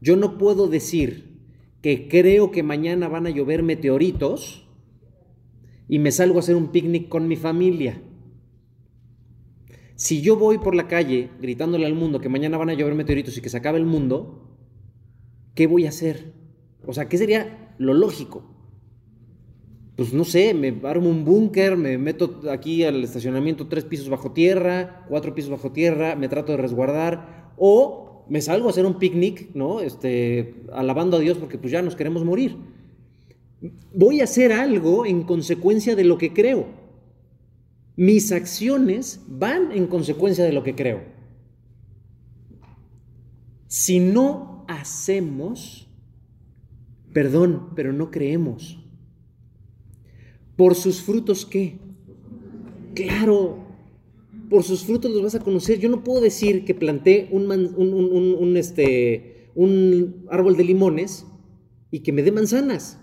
[0.00, 1.38] Yo no puedo decir
[1.82, 4.68] que creo que mañana van a llover meteoritos
[5.88, 8.02] y me salgo a hacer un picnic con mi familia.
[9.94, 13.36] Si yo voy por la calle gritándole al mundo que mañana van a llover meteoritos
[13.36, 14.56] y que se acabe el mundo,
[15.54, 16.34] ¿qué voy a hacer?
[16.86, 18.57] O sea, ¿qué sería lo lógico?
[19.98, 24.30] Pues no sé, me armo un búnker, me meto aquí al estacionamiento tres pisos bajo
[24.30, 29.00] tierra, cuatro pisos bajo tierra, me trato de resguardar, o me salgo a hacer un
[29.00, 29.80] picnic, ¿no?
[29.80, 32.56] Este, alabando a Dios porque pues ya nos queremos morir.
[33.92, 36.66] Voy a hacer algo en consecuencia de lo que creo.
[37.96, 41.02] Mis acciones van en consecuencia de lo que creo.
[43.66, 45.88] Si no hacemos,
[47.12, 48.78] perdón, pero no creemos.
[50.58, 51.78] ¿Por sus frutos qué?
[52.94, 53.58] Claro,
[54.50, 55.78] por sus frutos los vas a conocer.
[55.78, 61.26] Yo no puedo decir que planté un, man- un- un- este, un árbol de limones
[61.92, 62.98] y que me dé manzanas.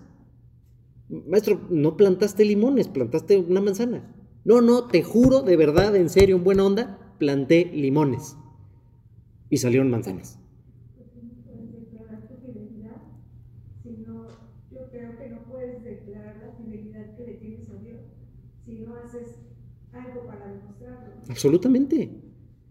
[1.08, 4.14] Maestro, no plantaste limones, plantaste una manzana.
[4.44, 8.36] No, no, te juro, de verdad, en serio, en buena onda, planté limones.
[9.50, 10.40] Y salieron manzanas.
[11.46, 13.02] puedes declarar tu fidelidad,
[13.84, 14.28] sino
[14.72, 18.02] yo creo que no puedes declarar la fidelidad que le tienes a Dios
[18.66, 19.36] si no haces
[19.94, 21.15] algo para demostrarlo.
[21.30, 22.12] Absolutamente.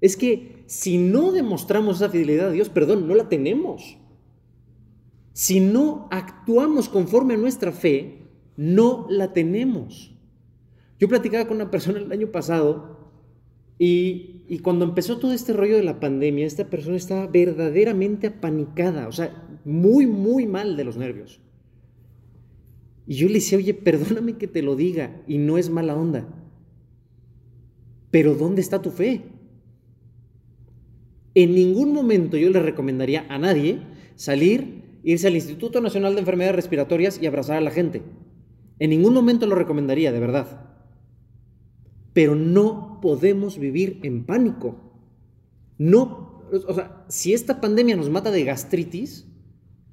[0.01, 3.99] Es que si no demostramos esa fidelidad a Dios, perdón, no la tenemos.
[5.33, 10.15] Si no actuamos conforme a nuestra fe, no la tenemos.
[10.99, 13.11] Yo platicaba con una persona el año pasado
[13.79, 19.09] y, y cuando empezó todo este rollo de la pandemia, esta persona estaba verdaderamente apanicada,
[19.09, 21.41] o sea, muy, muy mal de los nervios.
[23.07, 26.29] Y yo le decía, oye, perdóname que te lo diga, y no es mala onda.
[28.15, 29.23] Pero ¿dónde está tu fe?
[31.35, 33.81] En ningún momento yo le recomendaría a nadie
[34.15, 38.03] salir, irse al Instituto Nacional de Enfermedades Respiratorias y abrazar a la gente.
[38.79, 40.77] En ningún momento lo recomendaría, de verdad.
[42.13, 44.77] Pero no podemos vivir en pánico.
[45.77, 49.27] No, o sea, si esta pandemia nos mata de gastritis,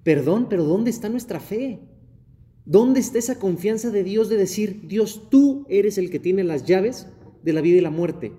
[0.03, 1.79] perdón, pero ¿dónde está nuestra fe?
[2.65, 6.65] ¿Dónde está esa confianza de Dios de decir, Dios, tú eres el que tiene las
[6.65, 7.07] llaves
[7.43, 8.31] de la vida y la muerte?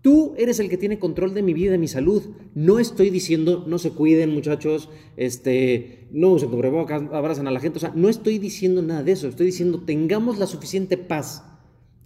[0.00, 2.22] Tú eres el que tiene control de mi vida y de mi salud.
[2.54, 7.78] No estoy diciendo, no se cuiden muchachos, este, no usen cubrebocas, abrazan a la gente.
[7.78, 9.26] O sea, no estoy diciendo nada de eso.
[9.26, 11.44] Estoy diciendo, tengamos la suficiente paz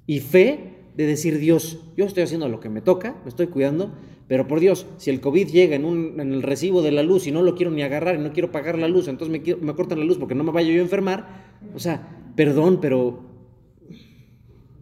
[0.07, 3.93] y fe de decir, Dios, yo estoy haciendo lo que me toca, me estoy cuidando,
[4.27, 7.33] pero por Dios, si el COVID llega en, un, el recibo de la luz y
[7.33, 9.99] no lo quiero ni agarrar y no quiero pagar la luz, entonces me, me cortan
[9.99, 13.32] la luz porque no me vaya yo a enfermar, o sea, perdón, pero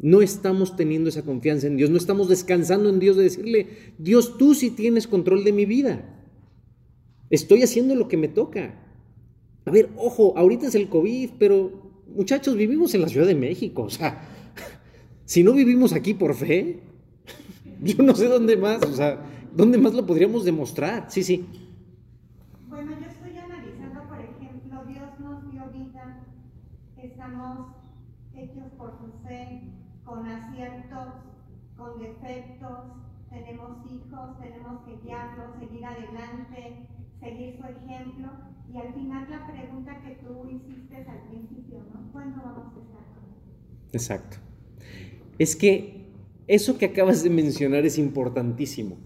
[0.02, 4.38] no estamos teniendo esa confianza en Dios, no estamos descansando en Dios de decirle, Dios,
[4.38, 6.16] tú sí tienes control de mi vida.
[7.28, 8.74] Estoy haciendo lo que me toca.
[9.66, 13.82] A ver, ojo, ahorita es el COVID, pero muchachos, vivimos en la Ciudad de México,
[13.82, 14.26] o sea,
[15.26, 16.80] si no vivimos aquí por fe,
[17.82, 19.22] yo no sé dónde más, o sea,
[19.54, 21.06] dónde más lo podríamos demostrar.
[21.10, 21.44] Sí, sí.
[22.68, 26.24] Bueno, yo estoy analizando, por ejemplo, Dios nos dio vida,
[26.96, 27.68] estamos
[28.34, 28.94] hechos por
[29.28, 29.69] fe,
[30.10, 31.14] con aciertos,
[31.76, 32.78] con defectos,
[33.30, 36.88] tenemos hijos, tenemos que guiarlos, seguir adelante,
[37.20, 38.28] seguir su ejemplo.
[38.72, 42.10] Y al final la pregunta que tú hiciste al principio, ¿no?
[42.12, 43.90] ¿Cuándo vamos a estar con él?
[43.92, 44.38] Exacto.
[45.38, 46.08] Es que
[46.48, 48.96] eso que acabas de mencionar es importantísimo.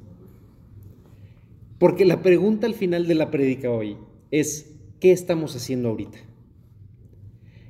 [1.78, 3.98] Porque la pregunta al final de la prédica hoy
[4.30, 6.18] es, ¿qué estamos haciendo ahorita?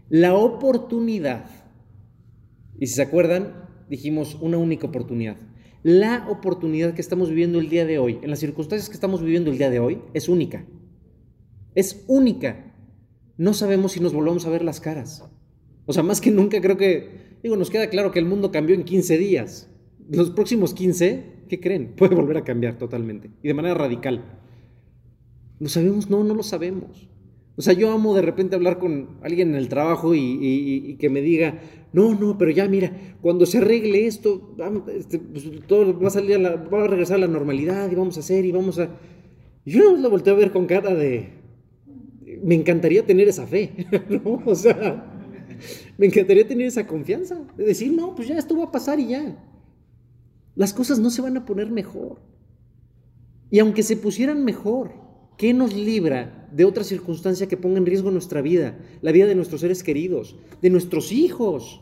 [0.08, 1.63] La oportunidad,
[2.78, 5.36] y si se acuerdan, dijimos una única oportunidad.
[5.82, 9.50] La oportunidad que estamos viviendo el día de hoy, en las circunstancias que estamos viviendo
[9.50, 10.66] el día de hoy, es única.
[11.74, 12.74] Es única.
[13.36, 15.24] No sabemos si nos volvamos a ver las caras.
[15.86, 18.74] O sea, más que nunca creo que, digo, nos queda claro que el mundo cambió
[18.74, 19.70] en 15 días.
[20.08, 21.94] Los próximos 15, ¿qué creen?
[21.96, 24.24] Puede volver a cambiar totalmente y de manera radical.
[25.58, 26.08] ¿Lo sabemos?
[26.08, 27.08] No, no lo sabemos.
[27.56, 31.20] O sea, yo amo de repente hablar con alguien en el trabajo y, que me
[31.20, 31.60] diga,
[31.92, 34.56] no, no, pero ya mira, cuando se arregle esto,
[34.92, 38.16] este, pues, todo va a, salir a va a regresar a la normalidad y vamos
[38.16, 38.88] a hacer y vamos a...
[39.64, 41.30] Yo no lo volteo a ver con cara de...
[42.42, 43.70] Me encantaría tener esa fe,
[44.08, 44.42] ¿no?
[44.44, 45.12] O sea,
[45.96, 49.08] me encantaría tener esa confianza, de decir, no, pues ya esto va a pasar y
[49.08, 49.38] ya.
[50.56, 52.20] Las cosas no se van a poner mejor.
[53.50, 55.04] Y aunque se pusieran mejor,
[55.36, 59.34] ¿Qué nos libra de otra circunstancia que ponga en riesgo nuestra vida, la vida de
[59.34, 61.80] nuestros seres queridos, de nuestros hijos?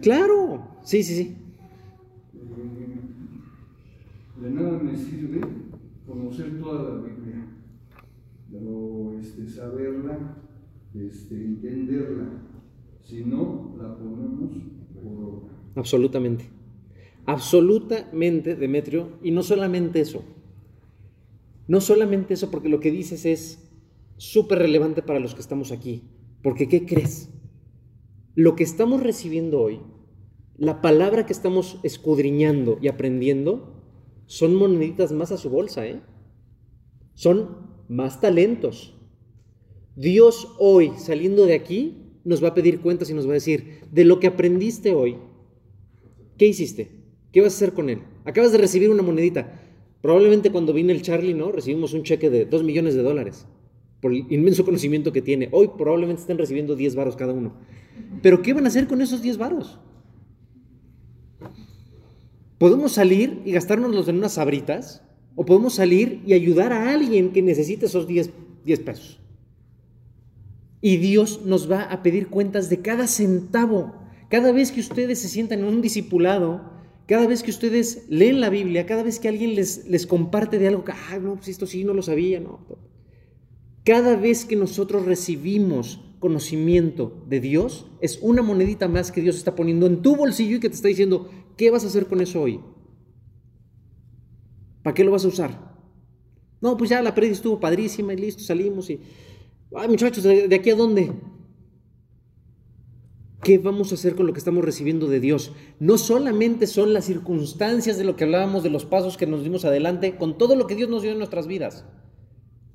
[0.00, 1.36] Claro, sí, sí, sí.
[4.40, 5.40] De nada me sirve
[6.06, 7.44] conocer toda la Biblia,
[8.52, 10.36] pero este, saberla,
[10.94, 12.28] este, entenderla,
[13.02, 14.52] si no la ponemos
[14.94, 15.54] por obra.
[15.74, 16.44] Absolutamente.
[17.26, 20.22] Absolutamente, Demetrio, y no solamente eso.
[21.68, 23.70] No solamente eso, porque lo que dices es
[24.16, 26.02] súper relevante para los que estamos aquí.
[26.42, 27.30] Porque, ¿qué crees?
[28.34, 29.80] Lo que estamos recibiendo hoy,
[30.56, 33.84] la palabra que estamos escudriñando y aprendiendo,
[34.26, 36.00] son moneditas más a su bolsa, ¿eh?
[37.14, 38.94] Son más talentos.
[39.94, 43.80] Dios hoy, saliendo de aquí, nos va a pedir cuentas y nos va a decir,
[43.90, 45.16] de lo que aprendiste hoy,
[46.36, 46.90] ¿qué hiciste?
[47.32, 48.02] ¿Qué vas a hacer con él?
[48.24, 49.57] Acabas de recibir una monedita.
[50.00, 51.50] Probablemente cuando vine el Charlie, ¿no?
[51.50, 53.46] Recibimos un cheque de 2 millones de dólares
[54.00, 55.48] por el inmenso conocimiento que tiene.
[55.52, 57.52] Hoy probablemente estén recibiendo 10 varos cada uno.
[58.22, 59.78] Pero ¿qué van a hacer con esos 10 varos?
[62.58, 65.02] Podemos salir y gastárnoslos en unas sabritas
[65.36, 68.30] o podemos salir y ayudar a alguien que necesite esos 10,
[68.64, 69.20] 10 pesos.
[70.80, 73.94] Y Dios nos va a pedir cuentas de cada centavo.
[74.28, 76.77] Cada vez que ustedes se sientan en un discipulado,
[77.08, 80.68] cada vez que ustedes leen la Biblia, cada vez que alguien les, les comparte de
[80.68, 82.60] algo que, ah, no, pues esto sí no lo sabía, no.
[83.82, 89.56] Cada vez que nosotros recibimos conocimiento de Dios, es una monedita más que Dios está
[89.56, 92.42] poniendo en tu bolsillo y que te está diciendo, ¿qué vas a hacer con eso
[92.42, 92.60] hoy?
[94.82, 95.78] ¿Para qué lo vas a usar?
[96.60, 99.00] No, pues ya la prédica estuvo padrísima y listo, salimos y,
[99.74, 101.10] ay muchachos, ¿de, aquí a dónde?
[103.42, 105.52] ¿Qué vamos a hacer con lo que estamos recibiendo de Dios?
[105.78, 109.64] No solamente son las circunstancias de lo que hablábamos, de los pasos que nos dimos
[109.64, 111.84] adelante, con todo lo que Dios nos dio en nuestras vidas.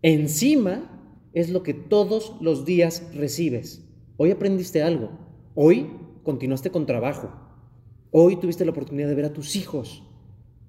[0.02, 3.84] Encima es lo que todos los días recibes.
[4.16, 5.12] Hoy aprendiste algo.
[5.54, 5.92] Hoy
[6.24, 7.32] continuaste con trabajo.
[8.12, 10.04] Hoy tuviste la oportunidad de ver a tus hijos.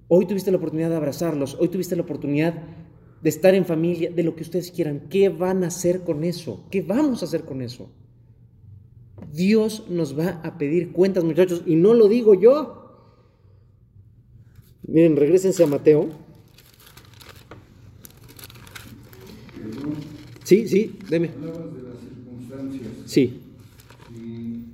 [0.09, 1.55] Hoy tuviste la oportunidad de abrazarlos.
[1.59, 2.53] Hoy tuviste la oportunidad
[3.21, 5.07] de estar en familia, de lo que ustedes quieran.
[5.09, 6.67] ¿Qué van a hacer con eso?
[6.69, 7.89] ¿Qué vamos a hacer con eso?
[9.31, 12.81] Dios nos va a pedir cuentas, muchachos, y no lo digo yo.
[14.87, 16.09] Miren, regresense a Mateo.
[20.43, 21.29] Sí, sí, deme.
[21.29, 22.91] Hablabas de las circunstancias.
[23.05, 23.41] Sí.
[24.11, 24.65] Y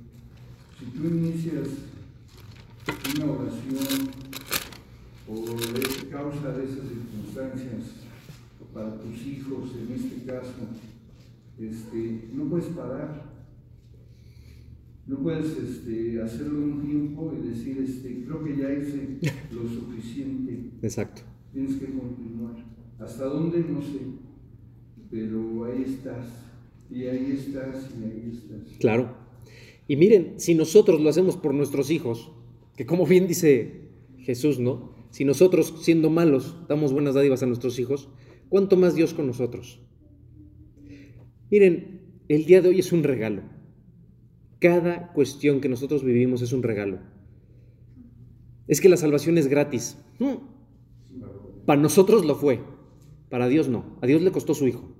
[0.78, 1.68] si tú inicias
[3.16, 4.10] una oración
[5.26, 7.82] por causa de esas circunstancias
[8.74, 10.52] para tus hijos, en este caso,
[11.58, 13.31] este, no puedes parar
[15.06, 19.18] no puedes este, hacerlo un tiempo y decir, este, creo que ya hice
[19.52, 20.70] lo suficiente.
[20.82, 21.22] Exacto.
[21.52, 22.54] Tienes que continuar.
[22.98, 23.58] ¿Hasta dónde?
[23.60, 23.98] No sé.
[25.10, 26.26] Pero ahí estás.
[26.90, 28.78] Y ahí estás y ahí estás.
[28.78, 29.16] Claro.
[29.88, 32.32] Y miren, si nosotros lo hacemos por nuestros hijos,
[32.76, 33.88] que como bien dice
[34.18, 34.92] Jesús, ¿no?
[35.10, 38.08] Si nosotros, siendo malos, damos buenas dádivas a nuestros hijos,
[38.48, 39.80] ¿cuánto más Dios con nosotros?
[41.50, 43.42] Miren, el día de hoy es un regalo.
[44.62, 47.00] Cada cuestión que nosotros vivimos es un regalo.
[48.68, 49.98] Es que la salvación es gratis.
[51.66, 52.60] Para nosotros lo fue,
[53.28, 53.98] para Dios no.
[54.00, 54.94] A Dios le costó su hijo.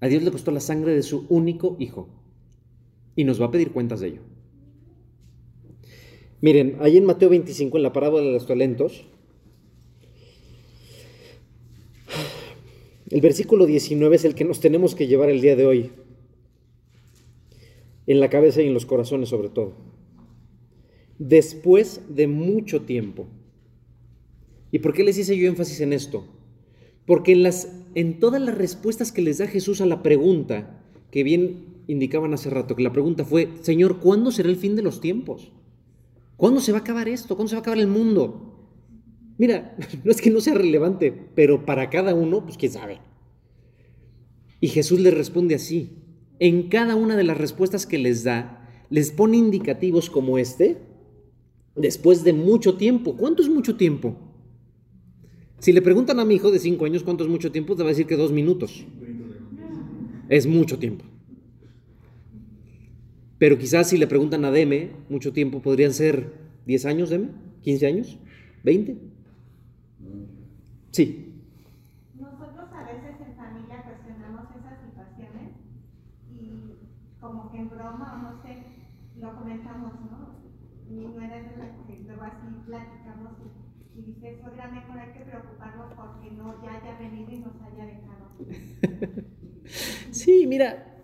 [0.00, 2.08] A Dios le costó la sangre de su único hijo.
[3.14, 4.22] Y nos va a pedir cuentas de ello.
[6.40, 9.06] Miren, ahí en Mateo 25, en la parábola de los talentos,
[13.10, 15.92] el versículo 19 es el que nos tenemos que llevar el día de hoy
[18.06, 19.74] en la cabeza y en los corazones sobre todo.
[21.18, 23.26] Después de mucho tiempo,
[24.72, 26.24] ¿Y por qué les hice yo énfasis en esto?
[27.06, 31.22] Porque en, las, en todas las respuestas que les da Jesús a la pregunta, que
[31.22, 35.00] bien indicaban hace rato, que la pregunta fue, Señor, ¿cuándo será el fin de los
[35.02, 35.52] tiempos?
[36.38, 37.36] ¿Cuándo se va a acabar esto?
[37.36, 38.66] ¿Cuándo se va a acabar el mundo?
[39.36, 42.98] Mira, no es que no sea relevante, pero para cada uno, pues quién sabe.
[44.58, 45.98] Y Jesús les responde así.
[46.42, 50.78] En cada una de las respuestas que les da, les pone indicativos como este,
[51.76, 53.16] después de mucho tiempo.
[53.16, 54.16] ¿Cuánto es mucho tiempo?
[55.58, 57.90] Si le preguntan a mi hijo de 5 años cuánto es mucho tiempo, te va
[57.90, 58.84] a decir que dos minutos.
[60.28, 61.04] Es mucho tiempo.
[63.38, 66.32] Pero quizás si le preguntan a Deme, mucho tiempo, podrían ser
[66.66, 67.28] 10 años, Deme,
[67.62, 68.18] 15 años,
[68.64, 68.96] 20.
[70.90, 71.32] Sí.
[72.18, 75.52] Nosotros a veces en familia cuestionamos esas situaciones
[76.30, 78.64] y como que en broma o no sé,
[79.20, 80.32] lo comentamos, ¿no?
[80.88, 83.32] Mi nuera es de la que luego así platicamos
[83.96, 87.54] y, y dice, suegra, mejor hay que preocuparnos porque no ya haya venido y nos
[87.62, 89.22] haya dejado.
[90.10, 91.00] Sí, mira,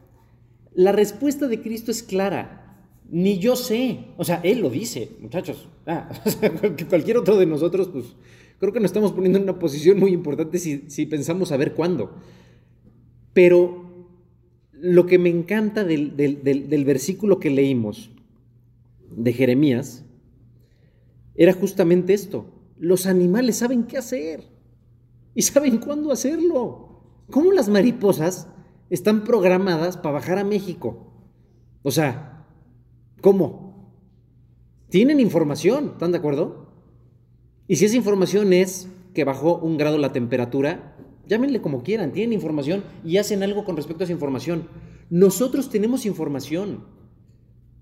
[0.74, 2.84] la respuesta de Cristo es clara.
[3.08, 4.08] Ni yo sé.
[4.18, 5.68] O sea, Él lo dice, muchachos.
[5.86, 8.14] Ah, o sea, cual- cualquier otro de nosotros, pues
[8.58, 11.72] creo que nos estamos poniendo en una posición muy importante si, si pensamos a ver
[11.74, 12.16] cuándo.
[13.32, 14.08] Pero
[14.72, 18.10] lo que me encanta del, del- del- del versículo que leímos
[19.10, 20.04] de Jeremías
[21.34, 22.46] era justamente esto.
[22.78, 24.44] Los animales saben qué hacer
[25.34, 27.24] y saben cuándo hacerlo.
[27.30, 28.48] ¿Cómo las mariposas
[28.90, 31.12] están programadas para bajar a México?
[31.82, 32.46] O sea,
[33.20, 33.94] ¿cómo?
[34.88, 36.72] Tienen información, ¿están de acuerdo?
[37.68, 40.96] Y si esa información es que bajó un grado la temperatura,
[41.26, 44.68] llámenle como quieran, tienen información y hacen algo con respecto a esa información.
[45.10, 46.84] Nosotros tenemos información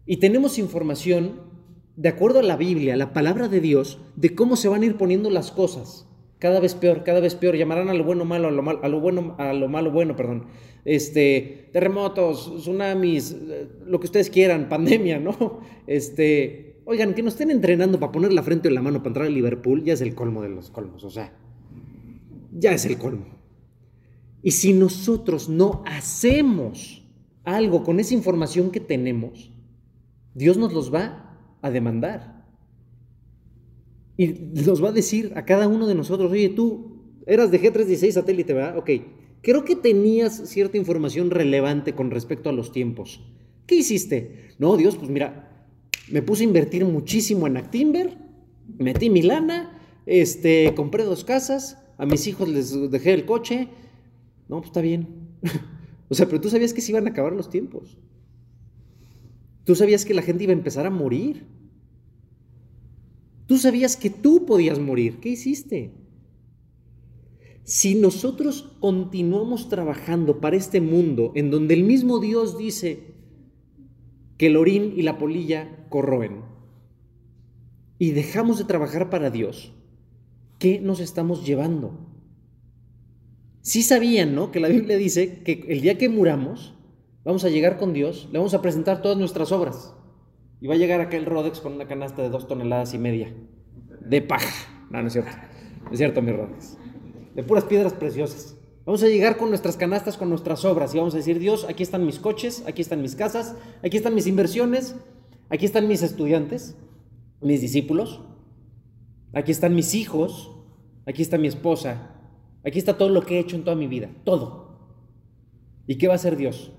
[0.07, 1.40] y tenemos información
[1.96, 4.96] de acuerdo a la Biblia, la palabra de Dios, de cómo se van a ir
[4.96, 6.09] poniendo las cosas.
[6.38, 7.57] Cada vez peor, cada vez peor.
[7.57, 10.14] Llamarán a lo bueno malo, a lo, mal- a lo bueno, a lo malo bueno,
[10.16, 10.46] perdón.
[10.84, 15.61] Este, terremotos, tsunamis, eh, lo que ustedes quieran, pandemia, ¿no?
[15.86, 19.26] Este, oigan, que nos estén entrenando para poner la frente en la mano para entrar
[19.26, 21.32] a Liverpool, ya es el colmo de los colmos, o sea,
[22.52, 23.26] ya es el colmo.
[24.42, 27.02] Y si nosotros no hacemos
[27.44, 29.50] algo con esa información que tenemos,
[30.37, 32.45] Dios nos los va a demandar.
[34.18, 38.12] Y nos va a decir a cada uno de nosotros, oye, tú eras de G316
[38.12, 38.76] satélite, ¿verdad?
[38.76, 38.91] Ok,
[39.41, 43.24] creo que tenías cierta información relevante con respecto a los tiempos.
[43.66, 44.51] ¿Qué hiciste?
[44.59, 45.68] No, Dios, pues mira,
[46.11, 48.18] me puse a invertir muchísimo en Actimber,
[48.78, 53.68] metí mi lana, este, compré dos casas, a mis hijos les dejé el coche.
[54.49, 55.30] No, pues está bien.
[56.11, 57.97] o sea, pero tú sabías que se iban a acabar los tiempos.
[59.67, 61.45] Tú sabías que la gente iba a empezar a morir.
[63.47, 65.19] Tú sabías que tú podías morir.
[65.19, 65.93] ¿Qué hiciste?
[67.64, 73.17] Si nosotros continuamos trabajando para este mundo en donde el mismo Dios dice
[74.39, 76.43] que el orín y la polilla corroen
[77.99, 79.73] y dejamos de trabajar para Dios,
[80.61, 82.07] ¿qué nos estamos llevando?
[83.62, 84.53] Sí sabían, ¿no?
[84.53, 86.76] Que la Biblia dice que el día que muramos,
[87.27, 89.95] vamos a llegar con Dios, le vamos a presentar todas nuestras obras.
[90.61, 93.35] Y va a llegar aquel Rodex con una canasta de dos toneladas y media
[94.01, 94.49] de paja.
[94.91, 95.33] No, no es cierto.
[95.85, 96.79] No es cierto, mi Rodex.
[97.35, 98.57] De puras piedras preciosas.
[98.87, 101.83] Vamos a llegar con nuestras canastas, con nuestras obras y vamos a decir, Dios, aquí
[101.83, 104.95] están mis coches, aquí están mis casas, aquí están mis inversiones,
[105.51, 106.77] aquí están mis estudiantes,
[107.41, 108.22] mis discípulos,
[109.33, 110.53] aquí están mis hijos,
[111.05, 112.14] aquí está mi esposa,
[112.64, 114.79] aquí está todo lo que he hecho en toda mi vida, todo.
[115.89, 116.70] ¿Y qué va a hacer Dios?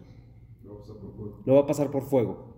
[1.47, 2.57] Lo va a pasar por fuego.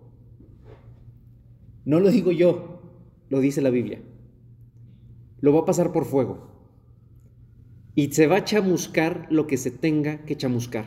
[1.84, 2.82] No lo digo yo,
[3.28, 4.02] lo dice la Biblia.
[5.40, 6.50] Lo va a pasar por fuego.
[7.94, 10.86] Y se va a chamuscar lo que se tenga que chamuscar.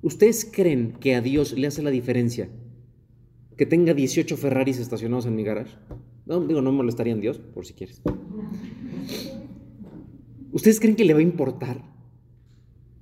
[0.00, 2.48] ¿Ustedes creen que a Dios le hace la diferencia
[3.58, 5.76] que tenga 18 Ferraris estacionados en mi garage?
[6.24, 8.00] No, digo, no me molestarían Dios, por si quieres.
[10.52, 11.84] ¿Ustedes creen que le va a importar?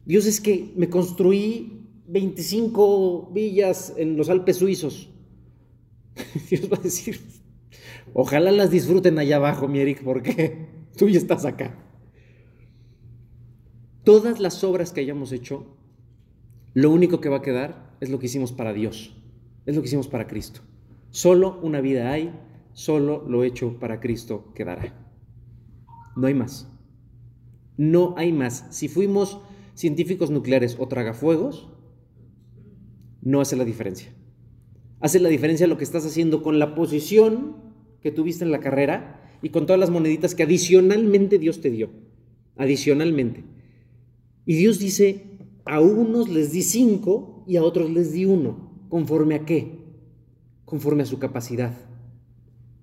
[0.05, 1.74] Dios es que me construí
[2.07, 5.11] 25 villas en los Alpes suizos.
[6.51, 7.21] Dios va a decir,
[8.13, 11.79] ojalá las disfruten allá abajo, mi Eric, porque tú ya estás acá.
[14.05, 15.79] Todas las obras que hayamos hecho,
[16.75, 19.17] lo único que va a quedar es lo que hicimos para Dios,
[19.65, 20.61] es lo que hicimos para Cristo.
[21.11, 22.39] Solo una vida hay,
[22.73, 24.93] solo lo hecho para Cristo quedará.
[26.17, 26.69] No hay más.
[27.77, 28.67] No hay más.
[28.71, 29.41] Si fuimos
[29.75, 31.74] científicos nucleares o tragafuegos,
[33.25, 34.15] no hace la diferencia.
[35.01, 37.57] Hace la diferencia lo que estás haciendo con la posición
[38.01, 41.91] que tuviste en la carrera y con todas las moneditas que adicionalmente Dios te dio.
[42.57, 43.45] Adicionalmente.
[44.47, 45.25] Y Dios dice,
[45.65, 48.71] a unos les di cinco y a otros les di uno.
[48.89, 49.79] ¿Conforme a qué?
[50.65, 51.75] Conforme a su capacidad.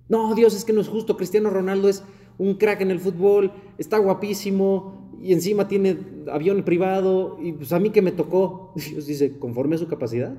[0.10, 1.18] No, Dios, es que no es justo.
[1.18, 2.04] Cristiano Ronaldo es
[2.38, 5.98] un crack en el fútbol, está guapísimo y encima tiene
[6.32, 8.74] avión privado y pues a mí que me tocó.
[8.90, 10.36] Dios dice, conforme a su capacidad.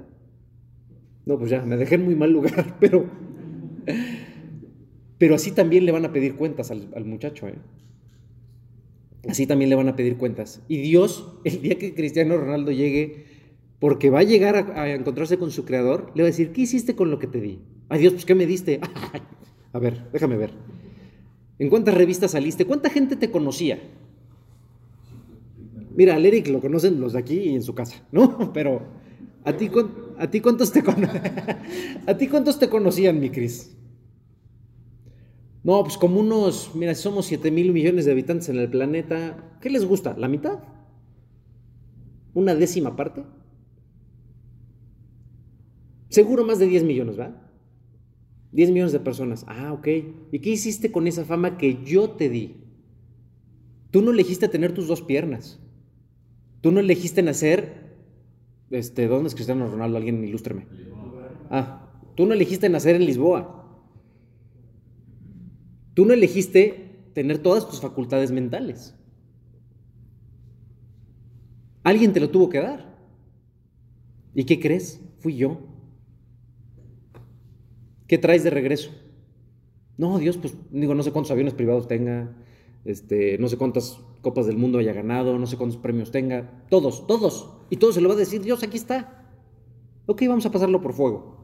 [1.24, 3.06] No, pues ya, me dejé en muy mal lugar, pero...
[5.18, 7.54] Pero así también le van a pedir cuentas al, muchacho, ¿eh?
[9.28, 10.62] Así también le van a pedir cuentas.
[10.66, 13.26] Y Dios, el día que Cristiano Ronaldo llegue,
[13.78, 16.62] porque va a llegar a, a encontrarse con su creador, le va a decir, ¿qué
[16.62, 17.60] hiciste con lo que te di?
[17.88, 18.80] Ay Dios, pues ¿qué me diste?
[19.72, 20.50] a ver, déjame ver.
[21.58, 22.64] ¿En cuántas revistas saliste?
[22.64, 23.78] ¿Cuánta gente te conocía?
[25.94, 28.52] Mira, al Eric lo conocen los de aquí y en su casa, ¿no?
[28.54, 28.82] Pero
[29.44, 29.70] ¿a ti,
[30.18, 30.96] a ti cuántos te con...
[32.06, 33.76] ¿A ti cuántos te conocían, mi Cris?
[35.64, 39.70] No, pues como unos, mira, somos 7 mil millones de habitantes en el planeta, ¿qué
[39.70, 40.16] les gusta?
[40.18, 40.58] ¿La mitad?
[42.34, 43.24] ¿Una décima parte?
[46.08, 47.48] Seguro más de 10 millones, ¿va?
[48.52, 49.44] 10 millones de personas.
[49.48, 49.88] Ah, ok.
[50.30, 52.56] ¿Y qué hiciste con esa fama que yo te di?
[53.90, 55.61] Tú no elegiste tener tus dos piernas.
[56.62, 57.82] Tú no elegiste nacer.
[58.70, 59.98] Este, ¿Dónde es Cristiano Ronaldo?
[59.98, 60.66] Alguien ilústreme.
[61.50, 63.58] Ah, tú no elegiste nacer en Lisboa.
[65.92, 68.94] Tú no elegiste tener todas tus facultades mentales.
[71.82, 72.96] Alguien te lo tuvo que dar.
[74.34, 75.02] ¿Y qué crees?
[75.18, 75.60] Fui yo.
[78.06, 78.92] ¿Qué traes de regreso?
[79.98, 82.34] No, Dios, pues digo, no sé cuántos aviones privados tenga,
[82.84, 87.06] este, no sé cuántas copas del mundo haya ganado, no sé cuántos premios tenga, todos,
[87.06, 87.50] todos.
[87.68, 89.26] Y todo se lo va a decir, Dios, aquí está.
[90.06, 91.36] Ok, vamos a pasarlo por fuego.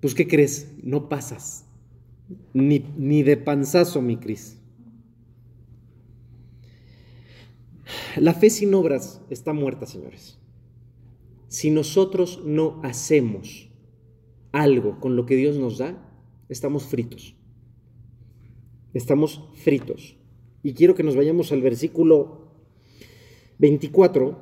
[0.00, 0.72] Pues, ¿qué crees?
[0.82, 1.66] No pasas.
[2.52, 4.58] Ni, ni de panzazo, mi Cris.
[8.16, 10.38] La fe sin obras está muerta, señores.
[11.48, 13.70] Si nosotros no hacemos
[14.52, 15.96] algo con lo que Dios nos da,
[16.48, 17.36] estamos fritos.
[18.94, 20.16] Estamos fritos.
[20.66, 22.40] Y quiero que nos vayamos al versículo
[23.58, 24.36] 24.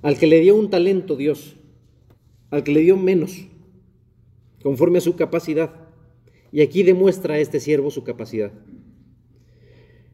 [0.00, 1.56] Al que le dio un talento Dios,
[2.50, 3.48] al que le dio menos,
[4.62, 5.88] conforme a su capacidad.
[6.52, 8.52] Y aquí demuestra a este siervo su capacidad.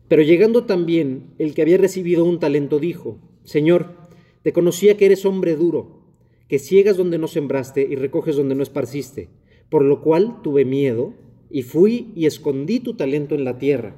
[0.08, 3.94] Pero llegando también el que había recibido un talento dijo, Señor,
[4.40, 6.00] te conocía que eres hombre duro
[6.48, 9.28] que ciegas donde no sembraste y recoges donde no esparciste,
[9.68, 11.12] por lo cual tuve miedo
[11.53, 13.94] y fui y escondí tu talento en la tierra.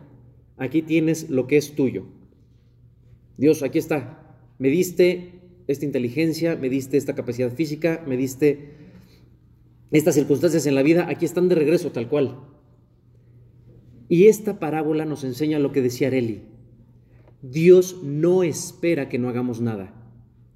[0.56, 2.04] Aquí tienes lo que es tuyo.
[3.36, 4.36] Dios, aquí está.
[4.58, 8.74] Me diste esta inteligencia, me diste esta capacidad física, me diste
[9.92, 12.40] estas circunstancias en la vida, aquí están de regreso tal cual.
[14.08, 16.42] Y esta parábola nos enseña lo que decía Areli.
[17.40, 19.94] Dios no espera que no hagamos nada.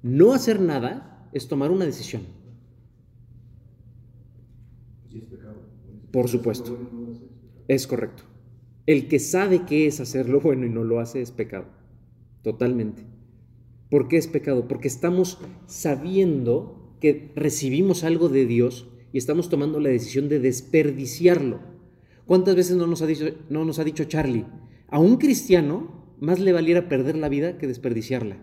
[0.01, 2.23] No hacer nada es tomar una decisión.
[6.11, 6.77] Por supuesto.
[7.67, 8.23] Es correcto.
[8.85, 11.65] El que sabe qué es hacer lo bueno y no lo hace es pecado.
[12.41, 13.03] Totalmente.
[13.89, 14.67] ¿Por qué es pecado?
[14.67, 21.59] Porque estamos sabiendo que recibimos algo de Dios y estamos tomando la decisión de desperdiciarlo.
[22.25, 24.45] ¿Cuántas veces no nos ha dicho, no nos ha dicho Charlie?
[24.87, 28.37] A un cristiano más le valiera perder la vida que desperdiciarla.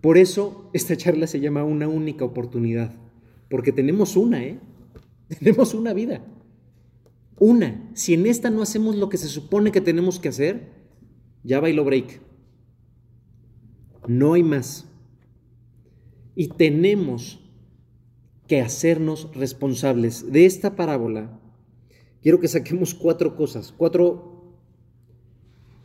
[0.00, 2.94] Por eso esta charla se llama una única oportunidad,
[3.50, 4.58] porque tenemos una, ¿eh?
[5.38, 6.24] Tenemos una vida.
[7.38, 7.90] Una.
[7.94, 10.68] Si en esta no hacemos lo que se supone que tenemos que hacer,
[11.42, 12.20] ya bailo break.
[14.06, 14.86] No hay más.
[16.34, 17.40] Y tenemos
[18.46, 20.32] que hacernos responsables.
[20.32, 21.40] De esta parábola,
[22.22, 24.56] quiero que saquemos cuatro cosas, cuatro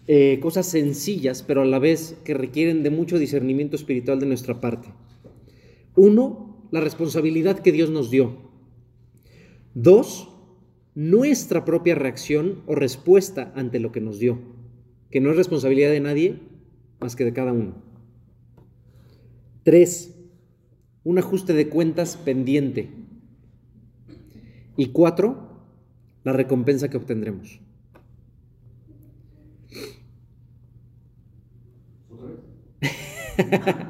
[0.08, 4.62] eh, cosas sencillas, pero a la vez que requieren de mucho discernimiento espiritual de nuestra
[4.62, 4.90] parte.
[5.96, 8.55] Uno, la responsabilidad que Dios nos dio.
[9.76, 10.32] Dos,
[10.96, 14.40] nuestra propia reacción o respuesta ante lo que nos dio,
[15.12, 16.40] que no es responsabilidad de nadie
[17.02, 17.76] más que de cada uno.
[19.64, 20.16] Tres,
[21.04, 22.90] un ajuste de cuentas pendiente.
[24.78, 25.66] Y cuatro,
[26.24, 27.60] la recompensa que obtendremos.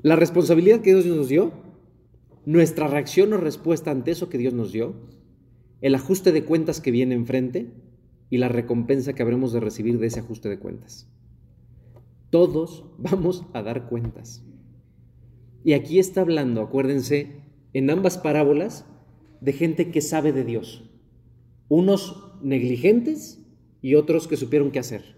[0.00, 1.67] la responsabilidad que Dios nos dio,
[2.48, 4.94] nuestra reacción o respuesta ante eso que Dios nos dio,
[5.82, 7.74] el ajuste de cuentas que viene enfrente
[8.30, 11.12] y la recompensa que habremos de recibir de ese ajuste de cuentas.
[12.30, 14.42] Todos vamos a dar cuentas.
[15.62, 17.42] Y aquí está hablando, acuérdense,
[17.74, 18.86] en ambas parábolas
[19.42, 20.90] de gente que sabe de Dios.
[21.68, 23.44] Unos negligentes
[23.82, 25.16] y otros que supieron qué hacer.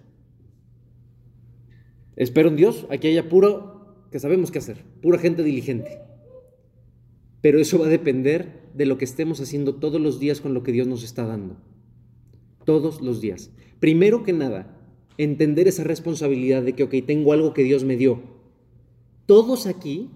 [2.17, 6.10] Espero en Dios, aquí haya puro que sabemos qué hacer, pura gente diligente.
[7.41, 10.63] Pero eso va a depender de lo que estemos haciendo todos los días con lo
[10.63, 11.57] que Dios nos está dando.
[12.65, 13.51] Todos los días.
[13.79, 14.79] Primero que nada,
[15.17, 18.23] entender esa responsabilidad de que, ok, tengo algo que Dios me dio.
[19.27, 20.11] Todos aquí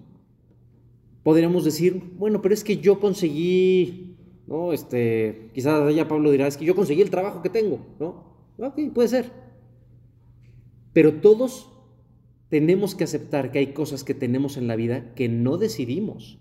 [1.22, 4.16] podríamos decir, bueno, pero es que yo conseguí,
[4.46, 4.72] ¿no?
[4.72, 8.34] Este, quizás allá Pablo dirá, es que yo conseguí el trabajo que tengo, ¿no?
[8.58, 9.32] Ok, puede ser.
[10.92, 11.70] Pero todos
[12.50, 16.38] tenemos que aceptar que hay cosas que tenemos en la vida que no decidimos.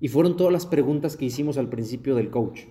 [0.00, 2.62] Y fueron todas las preguntas que hicimos al principio del coach.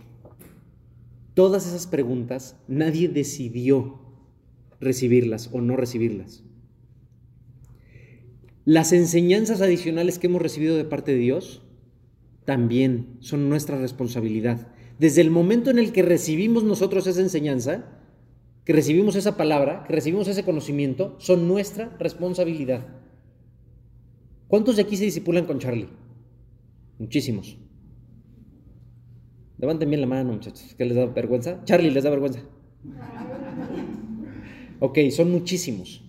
[1.34, 3.99] Todas esas preguntas nadie decidió
[4.80, 6.43] recibirlas o no recibirlas.
[8.65, 11.63] Las enseñanzas adicionales que hemos recibido de parte de Dios
[12.45, 14.67] también son nuestra responsabilidad.
[14.99, 17.99] Desde el momento en el que recibimos nosotros esa enseñanza,
[18.63, 22.86] que recibimos esa palabra, que recibimos ese conocimiento, son nuestra responsabilidad.
[24.47, 25.89] ¿Cuántos de aquí se disipulan con Charlie?
[26.99, 27.57] Muchísimos.
[29.57, 30.75] Levanten bien la mano, muchachos.
[30.77, 31.63] ¿Qué les da vergüenza?
[31.63, 32.41] Charlie, ¿les da vergüenza?
[34.79, 36.03] Ok, son muchísimos.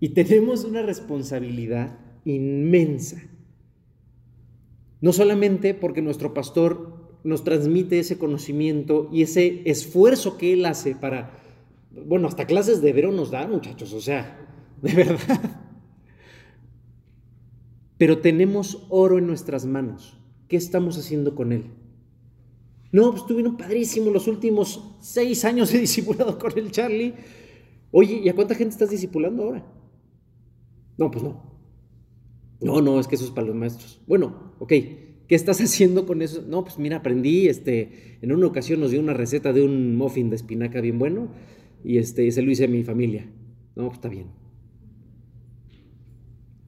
[0.00, 3.22] Y tenemos una responsabilidad inmensa.
[5.02, 10.94] No solamente porque nuestro pastor nos transmite ese conocimiento y ese esfuerzo que él hace
[10.94, 11.38] para,
[12.06, 14.38] bueno, hasta clases de verón nos da, muchachos, o sea,
[14.80, 15.63] de verdad.
[17.98, 20.18] Pero tenemos oro en nuestras manos.
[20.48, 21.64] ¿Qué estamos haciendo con él?
[22.92, 27.14] No, pues estuvieron padrísimos los últimos seis años he discipulado con el Charlie.
[27.90, 29.66] Oye, ¿y a cuánta gente estás discipulando ahora?
[30.96, 31.54] No, pues no.
[32.60, 34.00] No, no, es que eso es para los maestros.
[34.06, 36.42] Bueno, ok, ¿qué estás haciendo con eso?
[36.46, 40.30] No, pues mira, aprendí, este, en una ocasión nos dio una receta de un muffin
[40.30, 41.28] de espinaca bien bueno
[41.84, 43.28] y este, se lo hice a mi familia.
[43.76, 44.43] No, pues está bien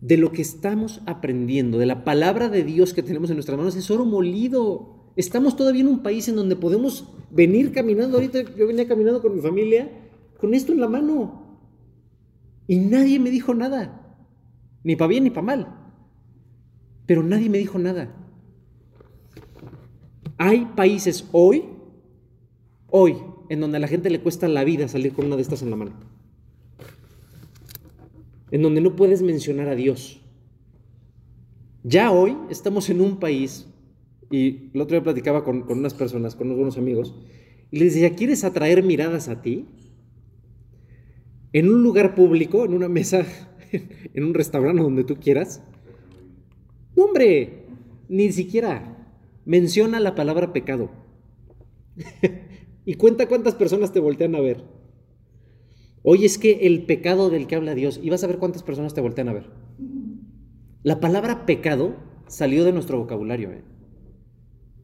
[0.00, 3.76] de lo que estamos aprendiendo, de la palabra de Dios que tenemos en nuestras manos,
[3.76, 5.12] es oro molido.
[5.16, 8.18] Estamos todavía en un país en donde podemos venir caminando.
[8.18, 9.90] Ahorita yo venía caminando con mi familia
[10.38, 11.60] con esto en la mano.
[12.66, 14.18] Y nadie me dijo nada.
[14.84, 15.74] Ni para bien ni para mal.
[17.06, 18.14] Pero nadie me dijo nada.
[20.36, 21.64] Hay países hoy,
[22.88, 23.16] hoy,
[23.48, 25.70] en donde a la gente le cuesta la vida salir con una de estas en
[25.70, 26.15] la mano
[28.50, 30.20] en donde no puedes mencionar a Dios.
[31.82, 33.68] Ya hoy estamos en un país,
[34.30, 37.14] y el otro día platicaba con, unas personas, con unos buenos amigos,
[37.70, 39.66] y les decía, ¿quieres atraer miradas a ti?
[41.52, 43.24] En un lugar público, en una mesa,
[44.14, 45.62] en un restaurante donde tú quieras.
[46.96, 47.66] No, hombre,
[48.08, 48.96] ni siquiera
[49.44, 50.90] menciona la palabra pecado.
[52.84, 54.75] y cuenta cuántas personas te voltean a ver.
[56.08, 58.94] Hoy es que el pecado del que habla Dios, y vas a ver cuántas personas
[58.94, 59.50] te voltean a ver.
[60.84, 61.96] La palabra pecado
[62.28, 63.50] salió de nuestro vocabulario.
[63.50, 63.64] ¿eh?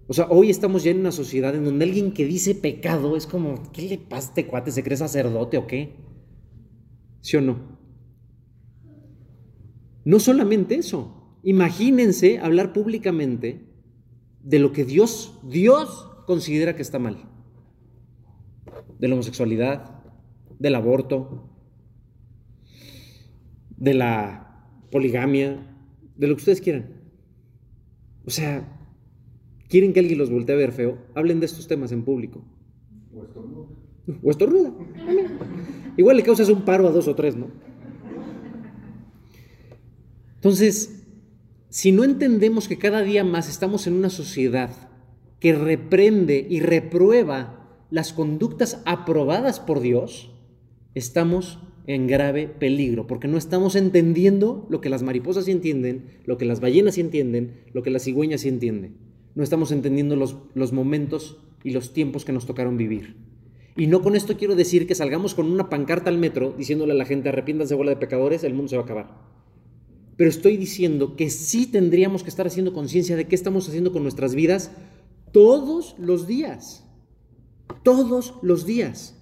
[0.09, 3.29] O sea, hoy estamos ya en una sociedad en donde alguien que dice pecado es
[3.29, 4.73] como, ¿qué le pasa a este cuate?
[4.73, 5.95] ¿Se cree sacerdote o qué?
[7.20, 7.79] ¿Sí o no?
[10.05, 11.39] No solamente eso.
[11.45, 13.64] Imagínense hablar públicamente
[14.43, 17.29] de lo que Dios, Dios considera que está mal.
[18.99, 20.01] De la homosexualidad,
[20.62, 21.50] del aborto,
[23.76, 25.66] de la poligamia,
[26.16, 27.02] de lo que ustedes quieran.
[28.24, 28.78] O sea,
[29.68, 32.44] quieren que alguien los voltee a ver feo, hablen de estos temas en público.
[33.12, 33.66] O estornuda.
[34.22, 34.72] O estornuda.
[35.96, 37.48] Igual le causas un paro a dos o tres, ¿no?
[40.36, 41.04] Entonces,
[41.70, 44.70] si no entendemos que cada día más estamos en una sociedad
[45.40, 47.58] que reprende y reprueba
[47.90, 50.32] las conductas aprobadas por Dios,
[50.95, 56.45] estamos en grave peligro, porque no estamos entendiendo lo que las mariposas entienden, lo que
[56.45, 58.97] las ballenas entienden, lo que las cigüeñas entienden.
[59.34, 63.16] No estamos entendiendo los, los momentos y los tiempos que nos tocaron vivir.
[63.76, 66.97] Y no con esto quiero decir que salgamos con una pancarta al metro diciéndole a
[66.97, 69.32] la gente arrepiéntanse bola de pecadores, el mundo se va a acabar.
[70.16, 74.03] Pero estoy diciendo que sí tendríamos que estar haciendo conciencia de qué estamos haciendo con
[74.03, 74.72] nuestras vidas
[75.32, 76.86] todos los días.
[77.82, 79.22] Todos los días.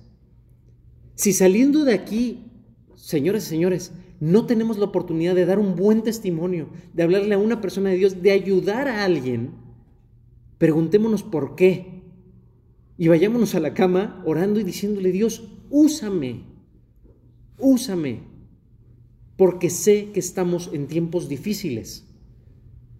[1.20, 2.46] Si saliendo de aquí,
[2.94, 7.38] señores y señores, no tenemos la oportunidad de dar un buen testimonio, de hablarle a
[7.38, 9.50] una persona de Dios, de ayudar a alguien,
[10.56, 12.04] preguntémonos por qué.
[12.96, 16.46] Y vayámonos a la cama orando y diciéndole, Dios, úsame,
[17.58, 18.20] úsame,
[19.36, 22.08] porque sé que estamos en tiempos difíciles.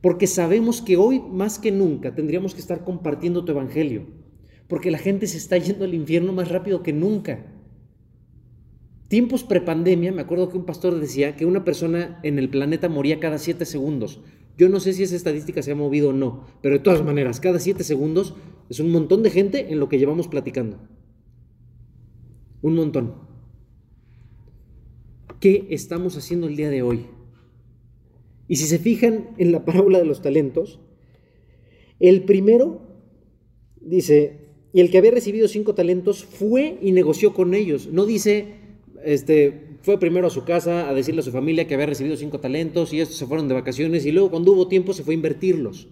[0.03, 4.09] Porque sabemos que hoy más que nunca tendríamos que estar compartiendo tu evangelio.
[4.68, 7.57] Porque la gente se está yendo al infierno más rápido que nunca.
[9.11, 13.19] Tiempos prepandemia, me acuerdo que un pastor decía que una persona en el planeta moría
[13.19, 14.21] cada siete segundos.
[14.57, 17.41] Yo no sé si esa estadística se ha movido o no, pero de todas maneras,
[17.41, 18.37] cada siete segundos
[18.69, 20.79] es un montón de gente en lo que llevamos platicando.
[22.63, 23.15] Un montón.
[25.41, 27.07] ¿Qué estamos haciendo el día de hoy?
[28.47, 30.79] Y si se fijan en la parábola de los talentos,
[31.99, 32.81] el primero
[33.81, 37.89] dice, y el que había recibido cinco talentos fue y negoció con ellos.
[37.91, 38.60] No dice,
[39.05, 42.41] este, fue primero a su casa a decirle a su familia que había recibido cinco
[42.41, 45.17] talentos y estos se fueron de vacaciones y luego cuando hubo tiempo se fue a
[45.17, 45.89] invertirlos.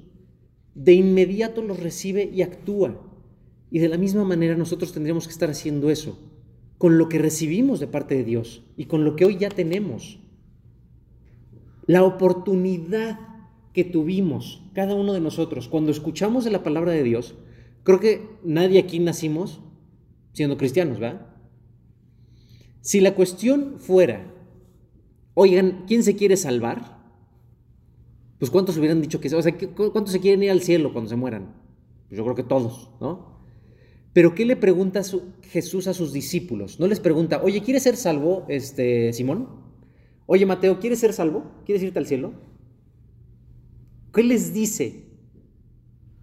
[0.74, 3.04] De inmediato los recibe y actúa.
[3.70, 6.18] Y de la misma manera nosotros tendríamos que estar haciendo eso,
[6.78, 10.20] con lo que recibimos de parte de Dios y con lo que hoy ya tenemos.
[11.86, 13.18] La oportunidad
[13.74, 17.34] que tuvimos cada uno de nosotros cuando escuchamos de la palabra de Dios,
[17.82, 19.60] creo que nadie aquí nacimos
[20.32, 21.27] siendo cristianos, ¿verdad?
[22.88, 24.32] Si la cuestión fuera,
[25.34, 26.98] oigan, ¿quién se quiere salvar?
[28.38, 31.16] Pues cuántos hubieran dicho que, o sea, ¿cuántos se quieren ir al cielo cuando se
[31.16, 31.54] mueran?
[32.08, 33.42] Pues yo creo que todos, ¿no?
[34.14, 35.02] Pero ¿qué le pregunta
[35.50, 36.80] Jesús a sus discípulos?
[36.80, 39.50] No les pregunta, oye, ¿quieres ser salvo, este, Simón?
[40.24, 41.44] Oye, Mateo, ¿quieres ser salvo?
[41.66, 42.32] ¿Quieres irte al cielo?
[44.14, 45.04] ¿Qué les dice?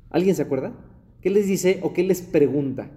[0.10, 0.74] ¿Alguien se acuerda?
[1.22, 2.90] ¿Qué les dice o qué les pregunta?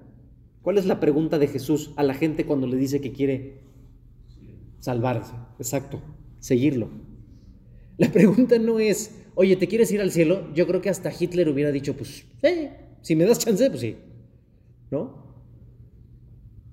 [0.69, 3.63] ¿Cuál es la pregunta de Jesús a la gente cuando le dice que quiere
[4.81, 5.33] salvarse?
[5.59, 6.03] Exacto,
[6.41, 6.91] seguirlo.
[7.97, 10.53] La pregunta no es, oye, ¿te quieres ir al cielo?
[10.53, 13.97] Yo creo que hasta Hitler hubiera dicho, pues, eh, si me das chance, pues sí.
[14.91, 15.43] ¿No?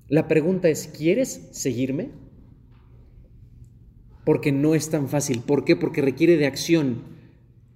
[0.10, 2.10] La pregunta es, ¿quieres seguirme?
[4.26, 5.40] Porque no es tan fácil.
[5.40, 5.78] ¿Por qué?
[5.78, 7.04] Porque requiere de acción.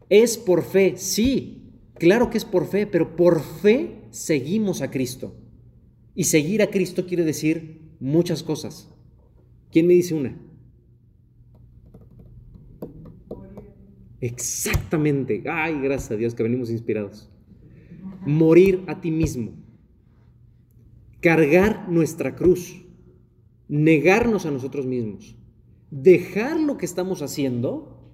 [0.10, 0.96] ¿Es por fe?
[0.98, 5.34] Sí, claro que es por fe, pero por fe seguimos a Cristo.
[6.16, 8.90] Y seguir a Cristo quiere decir muchas cosas.
[9.72, 10.38] ¿Quién me dice una?
[14.22, 15.44] Exactamente.
[15.50, 17.30] Ay, gracias a Dios que venimos inspirados.
[18.26, 19.54] Morir a ti mismo.
[21.22, 22.84] Cargar nuestra cruz.
[23.68, 25.38] Negarnos a nosotros mismos.
[25.92, 28.14] Dejar lo que estamos haciendo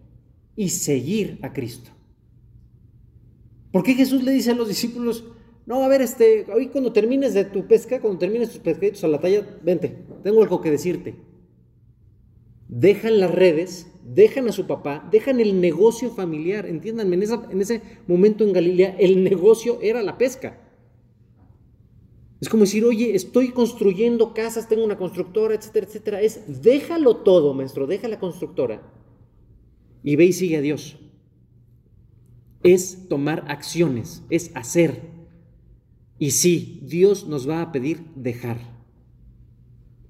[0.56, 1.92] y seguir a Cristo.
[3.72, 5.26] ¿Por qué Jesús le dice a los discípulos,
[5.66, 9.08] no, a ver, este, hoy cuando termines de tu pesca, cuando termines tus pescaditos a
[9.08, 11.16] la talla, vente, tengo algo que decirte.
[12.68, 16.68] Dejan las redes, dejan a su papá, dejan el negocio familiar.
[16.68, 20.62] Entiéndanme, en, en ese momento en Galilea el negocio era la pesca.
[22.40, 26.22] Es como decir, oye, estoy construyendo casas, tengo una constructora, etcétera, etcétera.
[26.22, 28.84] Es, déjalo todo, maestro, deja la constructora.
[30.04, 31.00] Y ve y sigue a Dios.
[32.62, 35.15] Es tomar acciones, es hacer.
[36.18, 38.60] Y sí, Dios nos va a pedir dejar.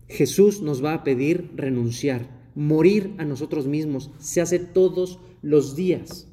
[0.07, 4.11] Jesús nos va a pedir renunciar, morir a nosotros mismos.
[4.19, 6.31] Se hace todos los días.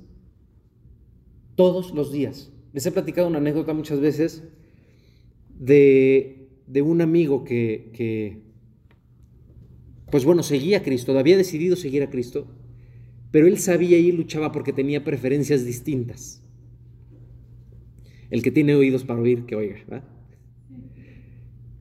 [1.54, 2.52] Todos los días.
[2.72, 4.44] Les he platicado una anécdota muchas veces
[5.58, 8.42] de, de un amigo que, que,
[10.10, 12.46] pues bueno, seguía a Cristo, había decidido seguir a Cristo,
[13.30, 16.41] pero él sabía y luchaba porque tenía preferencias distintas.
[18.32, 20.02] El que tiene oídos para oír, que oiga.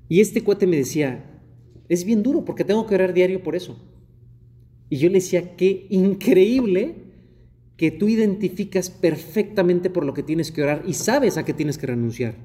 [0.09, 1.39] Y este cuate me decía,
[1.87, 3.81] es bien duro porque tengo que orar diario por eso.
[4.89, 6.95] Y yo le decía, qué increíble
[7.77, 11.77] que tú identificas perfectamente por lo que tienes que orar y sabes a qué tienes
[11.77, 12.35] que renunciar.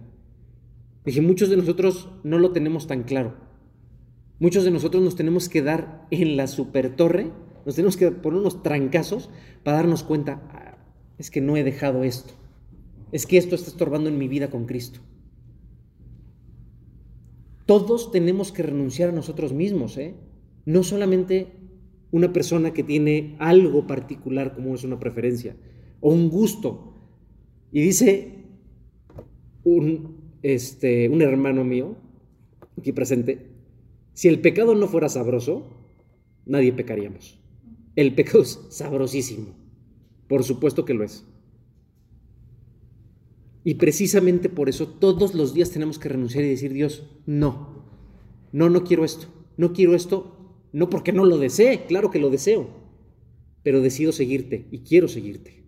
[1.04, 3.34] Dije, muchos de nosotros no lo tenemos tan claro.
[4.38, 7.32] Muchos de nosotros nos tenemos que dar en la super torre,
[7.64, 9.30] nos tenemos que poner unos trancazos
[9.64, 10.78] para darnos cuenta, ah,
[11.18, 12.45] es que no he dejado esto
[13.16, 15.00] es que esto está estorbando en mi vida con Cristo.
[17.64, 20.14] Todos tenemos que renunciar a nosotros mismos, ¿eh?
[20.66, 21.48] No solamente
[22.10, 25.56] una persona que tiene algo particular como es una preferencia
[26.00, 26.92] o un gusto.
[27.72, 28.44] Y dice
[29.64, 31.96] un, este, un hermano mío,
[32.78, 33.46] aquí presente,
[34.12, 35.66] si el pecado no fuera sabroso,
[36.44, 37.40] nadie pecaríamos.
[37.96, 39.54] El pecado es sabrosísimo.
[40.28, 41.24] Por supuesto que lo es.
[43.66, 47.82] Y precisamente por eso todos los días tenemos que renunciar y decir, Dios, no,
[48.52, 52.30] no, no quiero esto, no quiero esto, no porque no lo desee, claro que lo
[52.30, 52.70] deseo,
[53.64, 55.64] pero decido seguirte y quiero seguirte.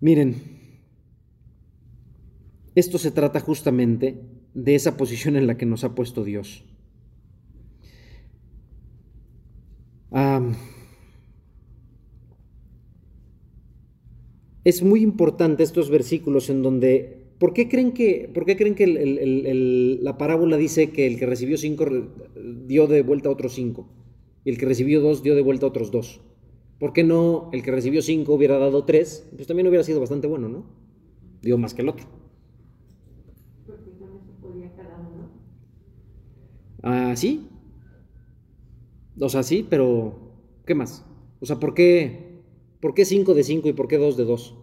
[0.00, 0.34] Miren,
[2.74, 4.20] esto se trata justamente
[4.52, 6.66] de esa posición en la que nos ha puesto Dios.
[14.64, 19.98] Es muy importante estos versículos en donde, ¿por qué creen que, por qué creen que
[20.02, 21.86] la parábola dice que el que recibió cinco
[22.66, 23.88] dio de vuelta otros cinco
[24.44, 26.20] y el que recibió dos dio de vuelta otros dos?
[26.78, 29.28] ¿Por qué no el que recibió cinco hubiera dado tres?
[29.36, 30.64] Pues también hubiera sido bastante bueno, ¿no?
[31.42, 32.06] Dio más que el otro.
[33.66, 35.30] Porque con eso podía cada uno.
[36.82, 37.46] Ah, sí.
[39.20, 40.32] O sea, sí, pero
[40.64, 41.04] ¿qué más?
[41.40, 42.29] O sea, ¿por qué,
[42.80, 44.56] ¿por qué 5 de 5 y por qué 2 de 2?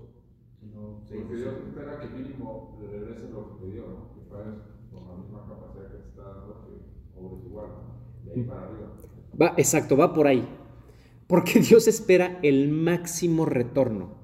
[1.09, 4.13] Porque Dios espera que mínimo le regreses lo que te dio, ¿no?
[4.13, 4.59] Que pagues
[4.91, 8.25] con la misma capacidad que te está dando, que obres igual, ¿no?
[8.25, 8.93] De ahí para arriba.
[9.41, 10.47] Va, exacto, va por ahí.
[11.27, 14.17] Porque Dios espera el máximo retorno.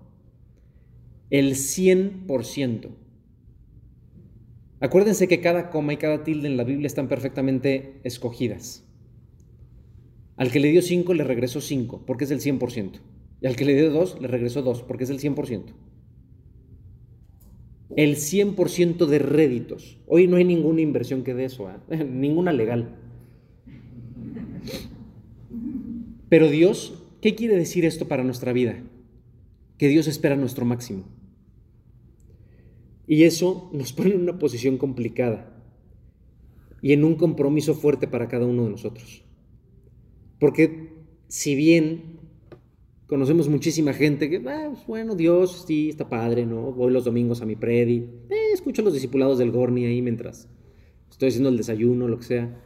[1.30, 2.90] El 100%.
[4.80, 8.84] Acuérdense que cada coma y cada tilde en la Biblia están perfectamente escogidas.
[10.36, 13.00] Al que le dio 5 le regresó 5, porque es el 100%.
[13.44, 15.66] Y al que le dio 2 le regresó 2, porque es el 100%.
[17.98, 20.00] El 100% de réditos.
[20.08, 22.06] Hoy no hay ninguna inversión que dé eso, ¿eh?
[22.10, 22.96] ninguna legal.
[26.30, 28.82] Pero Dios, ¿qué quiere decir esto para nuestra vida?
[29.78, 31.04] Que Dios espera nuestro máximo.
[33.06, 35.62] Y eso nos pone en una posición complicada
[36.82, 39.26] y en un compromiso fuerte para cada uno de nosotros.
[40.40, 40.94] Porque
[41.28, 42.23] si bien
[43.14, 46.72] conocemos muchísima gente que, ah, pues, bueno, Dios, sí, está padre, ¿no?
[46.72, 50.50] Voy los domingos a mi predi, eh, escucho a los discipulados del Gorni ahí mientras
[51.12, 52.66] estoy haciendo el desayuno, lo que sea.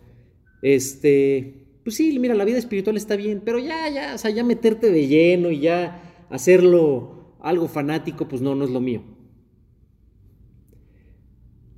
[0.62, 4.46] Este, pues sí, mira, la vida espiritual está bien, pero ya, ya, o sea, ya
[4.46, 9.04] meterte de lleno y ya hacerlo algo fanático, pues no, no es lo mío.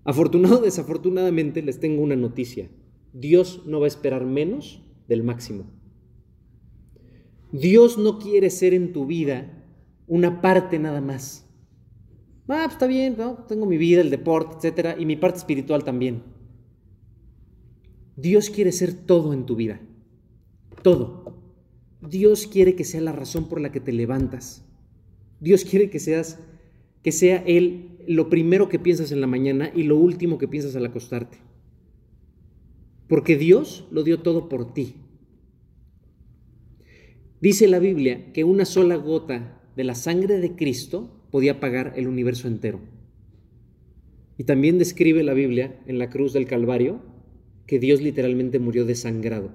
[0.03, 2.69] Afortunado o desafortunadamente les tengo una noticia.
[3.13, 5.78] Dios no va a esperar menos del máximo.
[7.51, 9.65] Dios no quiere ser en tu vida
[10.07, 11.45] una parte nada más.
[12.47, 13.15] Ah, pues está bien.
[13.47, 16.23] Tengo mi vida, el deporte, etcétera, y mi parte espiritual también.
[18.15, 19.79] Dios quiere ser todo en tu vida.
[20.81, 21.37] Todo.
[22.01, 24.65] Dios quiere que sea la razón por la que te levantas.
[25.39, 26.39] Dios quiere que seas
[27.03, 30.75] que sea él lo primero que piensas en la mañana y lo último que piensas
[30.75, 31.37] al acostarte.
[33.07, 34.95] Porque Dios lo dio todo por ti.
[37.41, 42.07] Dice la Biblia que una sola gota de la sangre de Cristo podía pagar el
[42.07, 42.81] universo entero.
[44.37, 47.01] Y también describe la Biblia en la cruz del Calvario
[47.65, 49.51] que Dios literalmente murió desangrado.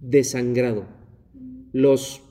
[0.00, 0.86] Desangrado.
[1.72, 2.22] Los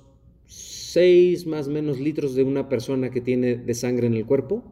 [0.45, 4.63] seis más o menos litros de una persona que tiene de sangre en el cuerpo,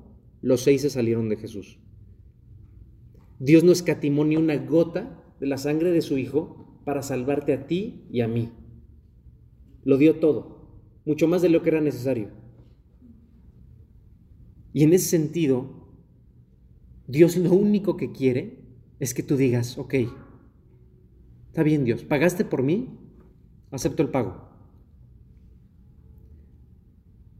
[0.41, 1.79] los seis se salieron de Jesús.
[3.39, 7.65] Dios no escatimó ni una gota de la sangre de su Hijo para salvarte a
[7.65, 8.51] ti y a mí.
[9.83, 10.67] Lo dio todo,
[11.05, 12.29] mucho más de lo que era necesario.
[14.73, 15.81] Y en ese sentido,
[17.07, 18.59] Dios lo único que quiere
[18.99, 19.95] es que tú digas, ok,
[21.47, 22.97] está bien Dios, pagaste por mí,
[23.71, 24.49] acepto el pago.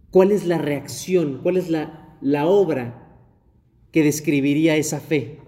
[0.10, 1.40] ¿Cuál es la reacción?
[1.42, 3.18] ¿Cuál es la, la obra
[3.92, 5.41] que describiría esa fe?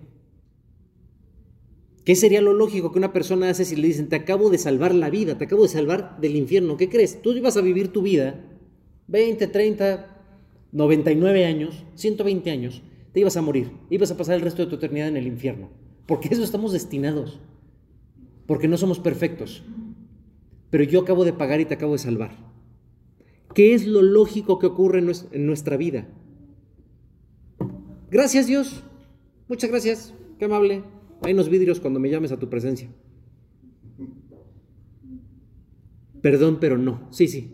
[2.04, 4.94] ¿Qué sería lo lógico que una persona hace si le dicen, te acabo de salvar
[4.94, 6.76] la vida, te acabo de salvar del infierno?
[6.76, 7.22] ¿Qué crees?
[7.22, 8.44] Tú ibas a vivir tu vida
[9.08, 10.14] 20, 30,
[10.74, 12.82] 99 años, 120 años,
[13.14, 15.70] te ibas a morir, ibas a pasar el resto de tu eternidad en el infierno.
[16.06, 17.40] Porque eso estamos destinados,
[18.48, 19.64] porque no somos perfectos.
[20.70, 22.32] Pero yo acabo de pagar y te acabo de salvar.
[23.54, 26.08] ¿Qué es lo lógico que ocurre en nuestra vida?
[28.10, 28.84] Gracias Dios,
[29.48, 30.84] muchas gracias, qué amable.
[31.24, 32.90] Hay unos vidrios cuando me llames a tu presencia.
[36.22, 37.08] Perdón, pero no.
[37.12, 37.52] Sí, sí.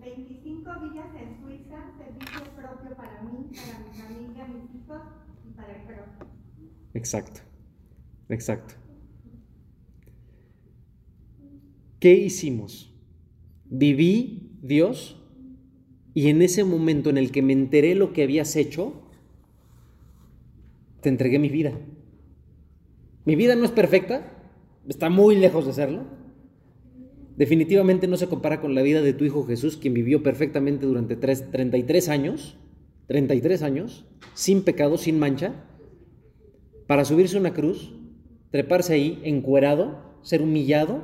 [0.00, 5.02] 25 días en Suiza, servicio propio para mí, para mi familia, mis hijos
[5.48, 6.30] y para el prójimo.
[6.94, 7.40] Exacto,
[8.28, 8.74] exacto.
[12.00, 12.92] ¿Qué hicimos?
[13.64, 15.20] Viví Dios
[16.14, 18.92] y en ese momento en el que me enteré lo que habías hecho,
[21.00, 21.72] te entregué mi vida.
[23.24, 24.30] Mi vida no es perfecta,
[24.88, 26.02] está muy lejos de serlo.
[27.36, 31.16] Definitivamente no se compara con la vida de tu hijo Jesús, quien vivió perfectamente durante
[31.16, 32.56] tres- 33 años,
[33.08, 35.64] 33 años, sin pecado, sin mancha,
[36.86, 37.94] para subirse a una cruz,
[38.50, 41.00] treparse ahí, encuerado, ser humillado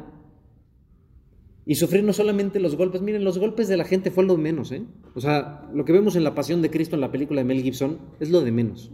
[1.66, 4.42] y sufrir no solamente los golpes, miren, los golpes de la gente fue lo de
[4.42, 4.82] menos, ¿eh?
[5.14, 7.62] O sea, lo que vemos en la pasión de Cristo en la película de Mel
[7.62, 8.90] Gibson es lo de menos.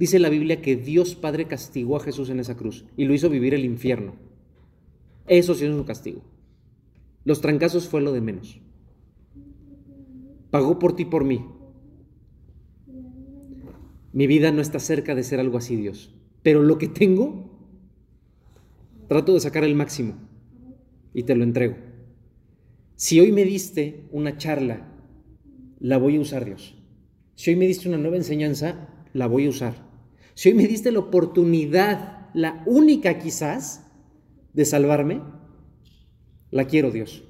[0.00, 3.28] Dice la Biblia que Dios Padre castigó a Jesús en esa cruz y lo hizo
[3.28, 4.14] vivir el infierno.
[5.26, 6.22] Eso sí es un castigo.
[7.26, 8.62] Los trancazos fue lo de menos.
[10.50, 11.44] Pagó por ti por mí.
[14.14, 16.14] Mi vida no está cerca de ser algo así, Dios.
[16.42, 17.50] Pero lo que tengo,
[19.06, 20.14] trato de sacar el máximo
[21.12, 21.76] y te lo entrego.
[22.96, 24.94] Si hoy me diste una charla,
[25.78, 26.74] la voy a usar, Dios.
[27.34, 29.89] Si hoy me diste una nueva enseñanza, la voy a usar.
[30.40, 33.84] Si hoy me diste la oportunidad, la única quizás,
[34.54, 35.20] de salvarme,
[36.50, 37.24] la quiero, Dios.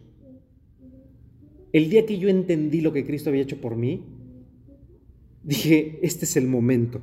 [1.73, 4.07] El día que yo entendí lo que Cristo había hecho por mí,
[5.43, 7.01] dije, este es el momento.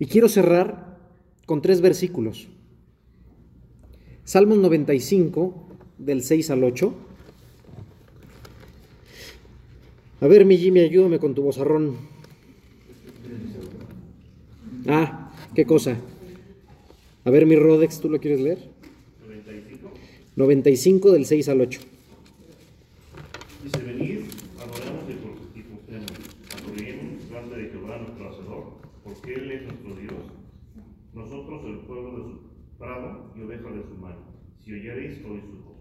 [0.00, 0.98] Y quiero cerrar
[1.46, 2.48] con tres versículos.
[4.24, 5.68] Salmos 95,
[5.98, 6.94] del 6 al 8.
[10.22, 12.17] A ver, mi Jimmy, ayúdame con tu bozarrón.
[14.90, 15.98] Ah, qué cosa.
[17.26, 18.58] A ver, mi Rodex, ¿tú lo quieres leer?
[19.20, 19.90] 95.
[20.34, 21.80] 95 del 6 al 8.
[23.64, 24.20] Dice, venid,
[24.58, 25.04] adoremos
[25.54, 26.10] y postremos,
[26.56, 28.64] adoremos delante de Jehová nuestro Hacedor,
[29.04, 30.24] porque Él es nuestro Dios.
[31.12, 32.40] Nosotros el pueblo de su
[32.78, 34.24] prado y oveja de su mano.
[34.64, 35.76] Si oyereis, oíd su voz.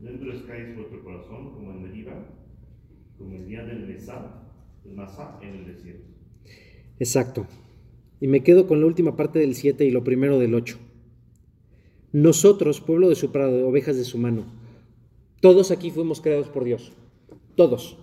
[0.00, 2.26] No endurezcáis vuestro corazón como en Meribá,
[3.16, 4.42] como el día del Mesá,
[4.84, 6.08] el Masá en el desierto.
[6.98, 7.46] Exacto.
[8.20, 10.78] Y me quedo con la última parte del 7 y lo primero del 8.
[12.12, 14.44] Nosotros, pueblo de su prado, ovejas de su mano,
[15.40, 16.92] todos aquí fuimos creados por Dios.
[17.54, 17.98] Todos.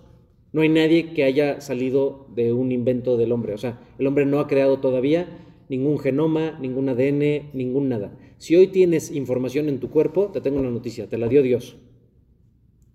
[0.52, 3.52] No hay nadie que haya salido de un invento del hombre.
[3.52, 5.28] O sea, el hombre no ha creado todavía
[5.68, 8.16] ningún genoma, ningún ADN, ningún nada.
[8.38, 11.76] Si hoy tienes información en tu cuerpo, te tengo una noticia, te la dio Dios.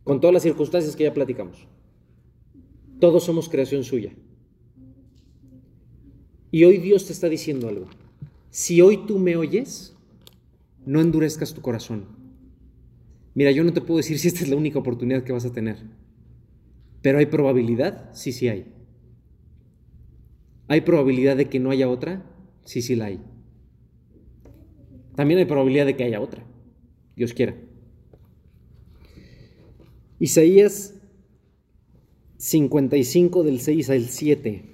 [0.04, 1.68] Con todas las circunstancias que ya platicamos.
[3.00, 4.14] Todos somos creación suya.
[6.52, 7.88] Y hoy Dios te está diciendo algo.
[8.50, 9.96] Si hoy tú me oyes,
[10.86, 12.06] no endurezcas tu corazón.
[13.34, 15.54] Mira, yo no te puedo decir si esta es la única oportunidad que vas a
[15.54, 15.78] tener.
[17.02, 18.66] Pero hay probabilidad, sí, sí hay.
[20.68, 22.24] ¿Hay probabilidad de que no haya otra?
[22.66, 23.22] Sí, sí la hay.
[25.16, 26.46] También hay probabilidad de que haya otra.
[27.16, 27.56] Dios quiera.
[30.20, 30.96] Isaías
[32.38, 34.71] 55 del 6 al 7.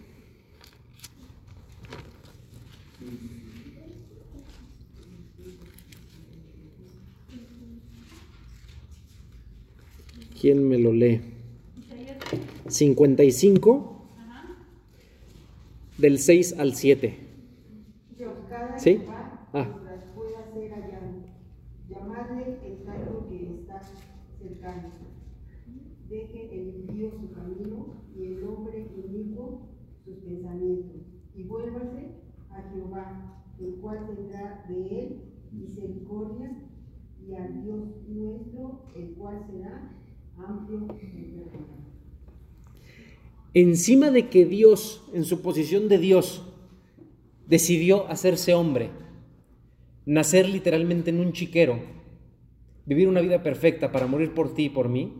[10.47, 11.19] ¿Quién me lo lee?
[12.69, 14.05] 55
[15.97, 17.19] del 6 al 7.
[18.77, 19.01] ¿Sí?
[19.51, 19.67] Ah.
[21.89, 23.81] Llamadle el tanto que está
[24.39, 24.87] cercano.
[26.07, 27.87] Deje el impío su camino
[28.17, 29.67] y el hombre inicuo
[30.05, 31.01] sus pensamientos.
[31.35, 32.21] Y vuélvase
[32.51, 35.21] a Jehová, el cual tendrá de él
[35.51, 36.63] misericordia,
[37.27, 39.97] y al Dios nuestro, el cual será
[43.53, 46.43] Encima de que Dios, en su posición de Dios,
[47.47, 48.91] decidió hacerse hombre,
[50.05, 51.79] nacer literalmente en un chiquero,
[52.85, 55.13] vivir una vida perfecta para morir por ti y por mí,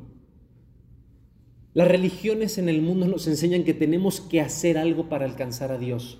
[1.74, 5.78] las religiones en el mundo nos enseñan que tenemos que hacer algo para alcanzar a
[5.78, 6.20] Dios.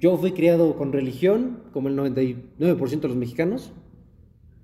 [0.00, 3.72] Yo fui criado con religión, como el 99% de los mexicanos,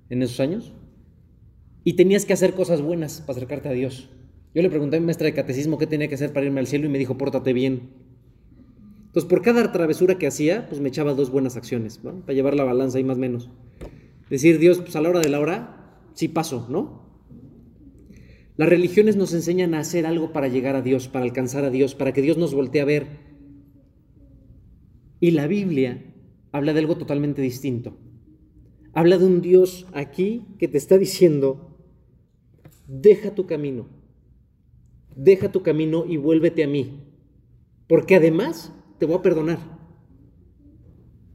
[0.09, 0.71] en esos años,
[1.85, 4.09] y tenías que hacer cosas buenas para acercarte a Dios.
[4.55, 6.67] Yo le pregunté a mi maestra de catecismo qué tenía que hacer para irme al
[6.67, 7.91] cielo y me dijo, pórtate bien.
[9.05, 11.99] Entonces, por cada travesura que hacía, pues me echaba dos buenas acciones.
[11.99, 13.51] Para llevar la balanza ahí más o menos.
[14.29, 17.05] Decir, Dios, pues a la hora de la hora, sí paso, ¿no?
[18.57, 21.93] Las religiones nos enseñan a hacer algo para llegar a Dios, para alcanzar a Dios,
[21.93, 23.07] para que Dios nos voltee a ver.
[25.19, 26.03] Y la Biblia
[26.51, 27.97] habla de algo totalmente distinto.
[28.93, 31.74] Habla de un Dios aquí que te está diciendo,
[32.87, 33.87] deja tu camino,
[35.15, 37.03] deja tu camino y vuélvete a mí,
[37.87, 39.59] porque además te voy a perdonar.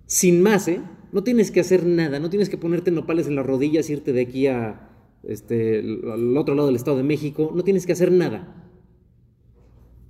[0.07, 0.80] Sin más, ¿eh?
[1.12, 4.22] No tienes que hacer nada, no tienes que ponerte nopales en las rodillas, irte de
[4.22, 4.90] aquí a,
[5.22, 8.57] este, al otro lado del Estado de México, no tienes que hacer nada.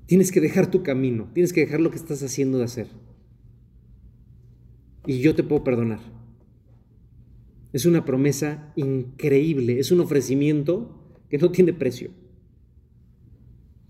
[0.06, 2.88] Tienes que dejar tu camino, tienes que dejar lo que estás haciendo de hacer.
[5.06, 6.00] Y yo te puedo perdonar.
[7.72, 10.99] Es una promesa increíble, es un ofrecimiento
[11.30, 12.10] que no tiene precio.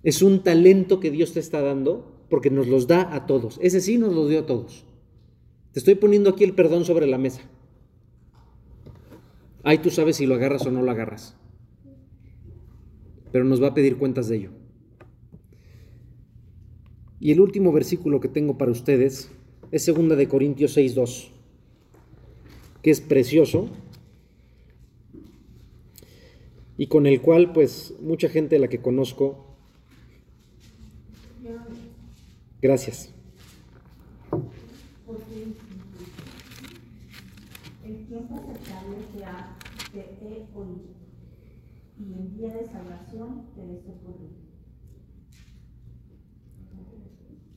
[0.02, 3.58] Es un talento que Dios te está dando porque nos los da a todos.
[3.60, 4.84] Ese sí nos lo dio a todos.
[5.72, 7.42] Te estoy poniendo aquí el perdón sobre la mesa.
[9.62, 11.36] Ahí tú sabes si lo agarras o no lo agarras.
[13.32, 14.50] Pero nos va a pedir cuentas de ello.
[17.18, 19.30] Y el último versículo que tengo para ustedes
[19.70, 21.30] es 2 de Corintios 6:2
[22.82, 23.68] que es precioso
[26.80, 29.44] y con el cual pues mucha gente de la que conozco,
[32.62, 33.12] gracias.
[41.98, 43.82] y el día de salvación te es.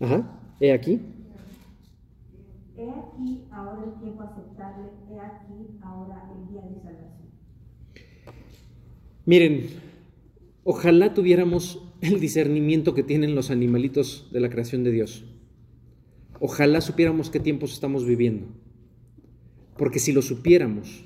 [0.01, 0.99] Ajá, he aquí.
[2.75, 7.32] He aquí ahora el tiempo aceptable, he aquí ahora el día de salvación.
[9.25, 9.67] Miren,
[10.65, 15.23] ojalá tuviéramos el discernimiento que tienen los animalitos de la creación de Dios.
[16.41, 18.47] Ojalá supiéramos qué tiempos estamos viviendo.
[19.77, 21.05] Porque si lo supiéramos,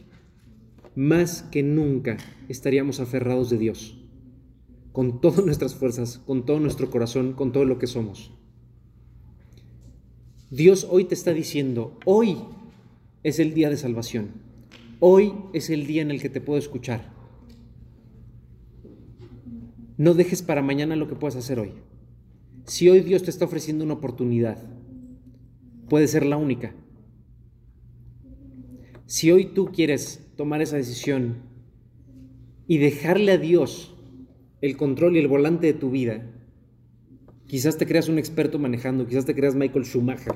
[0.96, 2.18] más que nunca
[2.50, 4.00] estaríamos aferrados de Dios,
[4.92, 8.32] con todas nuestras fuerzas, con todo nuestro corazón, con todo lo que somos.
[10.50, 12.38] Dios hoy te está diciendo, hoy
[13.22, 14.32] es el día de salvación,
[15.00, 17.17] hoy es el día en el que te puedo escuchar.
[19.98, 21.74] No dejes para mañana lo que puedas hacer hoy.
[22.66, 24.64] Si hoy Dios te está ofreciendo una oportunidad,
[25.90, 26.76] puede ser la única.
[29.08, 31.38] Si hoy tú quieres tomar esa decisión
[32.68, 33.96] y dejarle a Dios
[34.62, 36.30] el control y el volante de tu vida,
[37.48, 40.36] quizás te creas un experto manejando, quizás te creas Michael Schumacher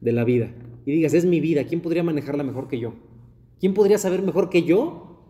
[0.00, 2.94] de la vida y digas, es mi vida, ¿quién podría manejarla mejor que yo?
[3.58, 5.24] ¿Quién podría saber mejor que yo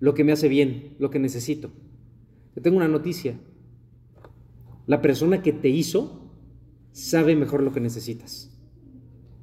[0.00, 1.70] lo que me hace bien, lo que necesito?
[2.54, 3.38] Te tengo una noticia.
[4.86, 6.32] La persona que te hizo
[6.92, 8.50] sabe mejor lo que necesitas.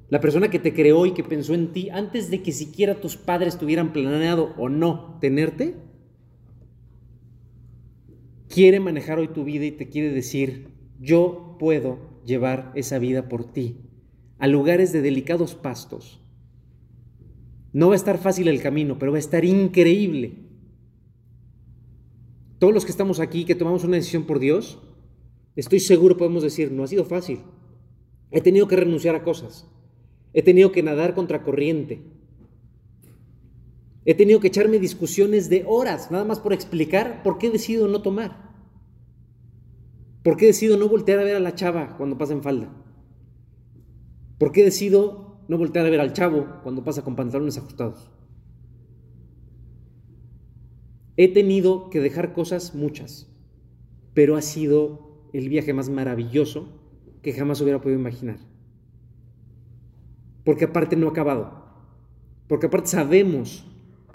[0.10, 3.18] La persona que te creó y que pensó en ti antes de que siquiera tus
[3.18, 5.76] padres tuvieran planeado o no tenerte,
[8.48, 13.52] quiere manejar hoy tu vida y te quiere decir, yo puedo llevar esa vida por
[13.52, 13.82] ti
[14.40, 16.24] a lugares de delicados pastos.
[17.74, 20.47] No va a estar fácil el camino, pero va a estar increíble.
[22.60, 24.80] Todos los que estamos aquí, que tomamos una decisión por Dios,
[25.56, 27.40] estoy seguro podemos decir, no ha sido fácil.
[28.32, 29.68] He tenido que renunciar a cosas.
[30.34, 32.02] He tenido que nadar contra corriente.
[34.06, 38.02] He tenido que echarme discusiones de horas, nada más por explicar por qué decido no
[38.02, 38.48] tomar.
[40.24, 42.74] ¿Por qué decido no voltear a ver a la chava cuando pasa en falda?
[44.38, 48.10] ¿Por qué decido no voltear a ver al chavo cuando pasa con pantalones ajustados?
[51.18, 53.28] He tenido que dejar cosas muchas,
[54.14, 56.70] pero ha sido el viaje más maravilloso
[57.24, 58.38] que jamás hubiera podido imaginar.
[60.44, 61.66] Porque aparte no ha acabado.
[62.48, 63.66] Porque aparte sabemos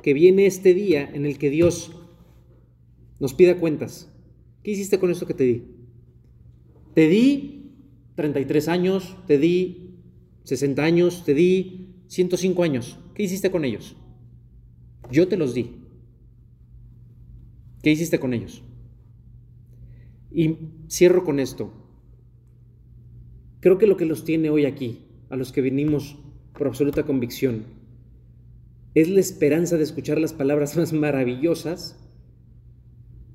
[0.01, 1.93] que viene este día en el que Dios
[3.19, 4.09] nos pida cuentas.
[4.63, 5.65] ¿Qué hiciste con esto que te di?
[6.95, 7.73] Te di
[8.15, 9.97] 33 años, te di
[10.45, 12.99] 60 años, te di 105 años.
[13.15, 13.97] ¿Qué hiciste con ellos?
[15.11, 15.82] Yo te los di.
[17.83, 18.63] ¿Qué hiciste con ellos?
[20.31, 20.57] Y
[20.89, 21.73] cierro con esto.
[23.61, 26.19] Creo que lo que los tiene hoy aquí, a los que venimos
[26.57, 27.65] por absoluta convicción,
[28.95, 31.99] es la esperanza de escuchar las palabras más maravillosas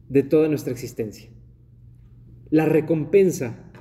[0.08, 1.30] de toda nuestra existencia.
[2.50, 3.72] La recompensa,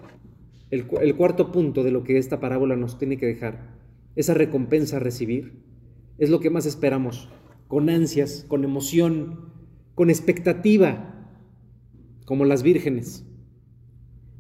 [0.71, 3.77] el, el, cuarto punto de lo que esta parábola nos tiene que dejar,
[4.17, 5.63] esa recompensa a recibir,
[6.19, 7.29] es lo que más esperamos,
[7.69, 9.56] con ansias, con emoción,
[9.97, 11.33] con expectativa,
[12.27, 13.25] como las vírgenes.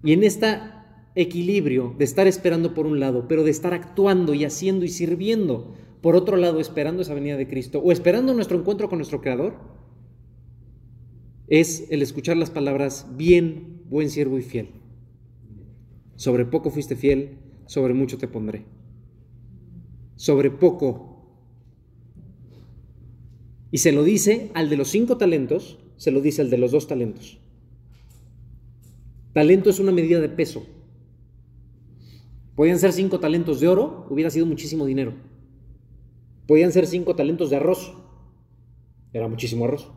[0.05, 0.59] Y en este
[1.16, 5.74] equilibrio de estar esperando por un lado, pero de estar actuando y haciendo y sirviendo
[6.03, 9.55] por otro lado, esperando esa venida de Cristo o esperando nuestro encuentro con nuestro Creador,
[11.49, 14.69] es el escuchar las palabras, bien, buen siervo y fiel.
[16.16, 18.66] Sobre poco fuiste fiel, sobre mucho te pondré.
[20.16, 21.16] Sobre poco
[23.71, 26.73] y se lo dice al de los cinco talentos, se lo dice al de los
[26.73, 27.39] dos talentos.
[29.33, 30.67] Talento es una medida de peso.
[32.55, 35.15] Podían ser cinco talentos de oro, hubiera sido muchísimo dinero.
[36.47, 37.93] Podían ser cinco talentos de arroz,
[39.13, 39.91] era muchísimo arroz.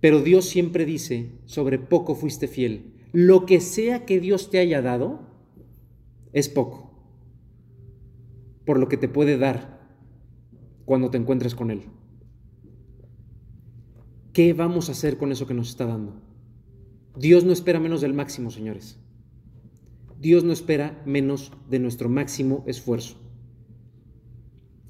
[0.00, 2.94] Pero Dios siempre dice, sobre poco fuiste fiel.
[3.12, 5.20] Lo que sea que Dios te haya dado,
[6.32, 6.92] es poco.
[8.64, 9.77] Por lo que te puede dar
[10.88, 11.82] cuando te encuentres con Él.
[14.32, 16.14] ¿Qué vamos a hacer con eso que nos está dando?
[17.14, 18.98] Dios no espera menos del máximo, señores.
[20.18, 23.16] Dios no espera menos de nuestro máximo esfuerzo.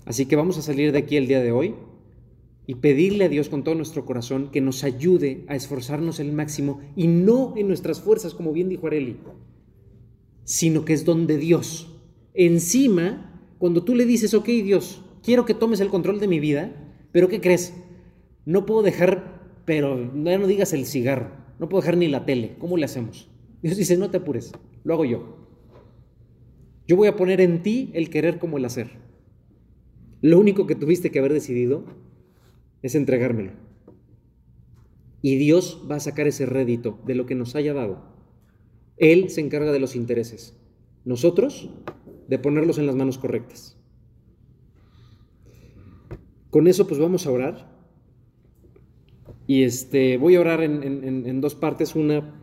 [0.05, 1.75] Así que vamos a salir de aquí el día de hoy
[2.65, 6.79] y pedirle a Dios con todo nuestro corazón que nos ayude a esforzarnos el máximo
[6.95, 9.17] y no en nuestras fuerzas, como bien dijo Areli,
[10.45, 11.93] sino que es donde Dios,
[12.35, 16.73] encima, cuando tú le dices, ok Dios, quiero que tomes el control de mi vida,
[17.13, 17.75] pero ¿qué crees?
[18.47, 22.57] No puedo dejar, pero ya no digas el cigarro, no puedo dejar ni la tele,
[22.59, 23.29] ¿cómo le hacemos?
[23.61, 24.53] Dios dice, no te apures,
[24.85, 25.37] lo hago yo.
[26.87, 28.89] Yo voy a poner en ti el querer como el hacer.
[30.23, 31.85] Lo único que tuviste que haber decidido
[32.81, 33.53] es entregármelo.
[35.21, 38.03] Y Dios va a sacar ese rédito de lo que nos haya dado.
[38.97, 40.57] Él se encarga de los intereses.
[41.05, 41.69] Nosotros
[42.29, 43.78] de ponerlos en las manos correctas.
[46.51, 47.79] Con eso pues vamos a orar.
[49.47, 51.95] Y este, voy a orar en, dos partes.
[51.95, 52.35] Una,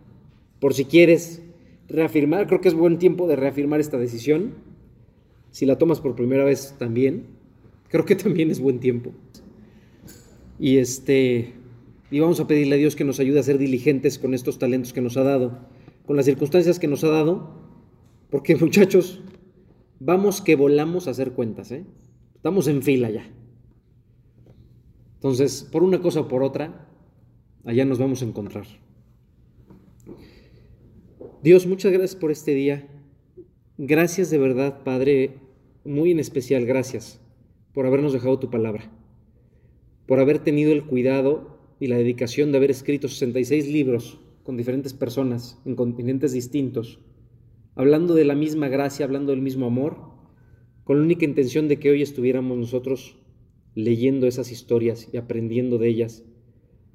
[0.59, 1.41] por si quieres
[1.87, 4.53] reafirmar, creo que es buen tiempo de reafirmar esta decisión.
[5.51, 7.27] Si la tomas por primera vez también,
[7.89, 9.11] creo que también es buen tiempo.
[10.59, 11.53] Y este,
[12.11, 14.93] y vamos a pedirle a Dios que nos ayude a ser diligentes con estos talentos
[14.93, 15.59] que nos ha dado,
[16.05, 17.49] con las circunstancias que nos ha dado,
[18.29, 19.21] porque muchachos,
[19.99, 21.85] vamos que volamos a hacer cuentas, ¿eh?
[22.35, 23.27] Estamos en fila ya.
[25.25, 26.87] Entonces, por una cosa o por otra,
[27.63, 28.67] allá nos vamos a encontrar.
[31.41, 32.87] Dios, muchas gracias por este día.
[33.79, 35.39] Gracias de verdad, Padre,
[35.83, 37.19] muy en especial, gracias
[37.73, 38.91] por habernos dejado tu palabra,
[40.05, 44.93] por haber tenido el cuidado y la dedicación de haber escrito 66 libros con diferentes
[44.93, 46.99] personas en continentes distintos,
[47.73, 49.97] hablando de la misma gracia, hablando del mismo amor,
[50.83, 53.17] con la única intención de que hoy estuviéramos nosotros
[53.75, 56.23] leyendo esas historias y aprendiendo de ellas,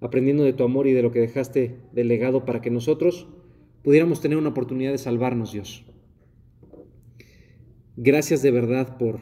[0.01, 3.28] aprendiendo de tu amor y de lo que dejaste de legado para que nosotros
[3.82, 5.85] pudiéramos tener una oportunidad de salvarnos, Dios.
[7.97, 9.20] Gracias de verdad por,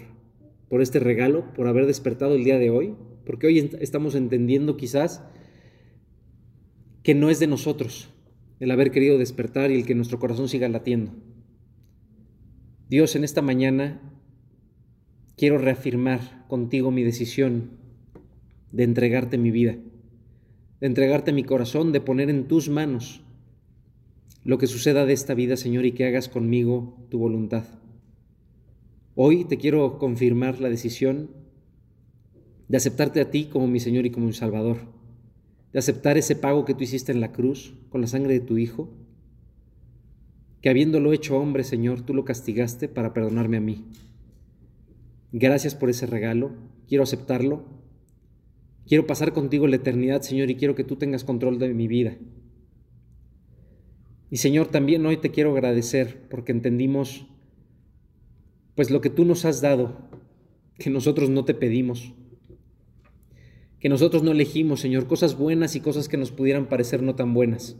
[0.68, 2.94] por este regalo, por haber despertado el día de hoy,
[3.26, 5.24] porque hoy estamos entendiendo quizás
[7.02, 8.14] que no es de nosotros
[8.60, 11.12] el haber querido despertar y el que nuestro corazón siga latiendo.
[12.88, 14.17] Dios, en esta mañana
[15.38, 17.70] quiero reafirmar contigo mi decisión
[18.72, 19.76] de entregarte mi vida,
[20.80, 23.22] de entregarte mi corazón, de poner en tus manos
[24.42, 27.64] lo que suceda de esta vida, Señor, y que hagas conmigo tu voluntad.
[29.14, 31.30] Hoy te quiero confirmar la decisión
[32.66, 34.78] de aceptarte a ti como mi Señor y como mi Salvador,
[35.72, 38.58] de aceptar ese pago que tú hiciste en la cruz con la sangre de tu
[38.58, 38.90] Hijo,
[40.60, 43.84] que habiéndolo hecho hombre, Señor, tú lo castigaste para perdonarme a mí.
[45.32, 46.52] Gracias por ese regalo,
[46.86, 47.64] quiero aceptarlo,
[48.86, 52.16] quiero pasar contigo la eternidad, Señor, y quiero que tú tengas control de mi vida.
[54.30, 57.26] Y Señor, también hoy te quiero agradecer porque entendimos
[58.74, 60.08] pues lo que tú nos has dado,
[60.78, 62.14] que nosotros no te pedimos,
[63.80, 67.34] que nosotros no elegimos, Señor, cosas buenas y cosas que nos pudieran parecer no tan
[67.34, 67.76] buenas,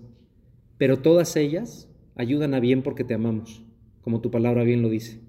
[0.77, 3.65] pero todas ellas ayudan a bien porque te amamos,
[4.03, 5.28] como tu palabra bien lo dice.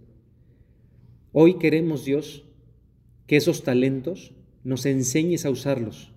[1.31, 2.43] Hoy queremos, Dios,
[3.27, 4.33] que esos talentos
[4.63, 6.11] nos enseñes a usarlos.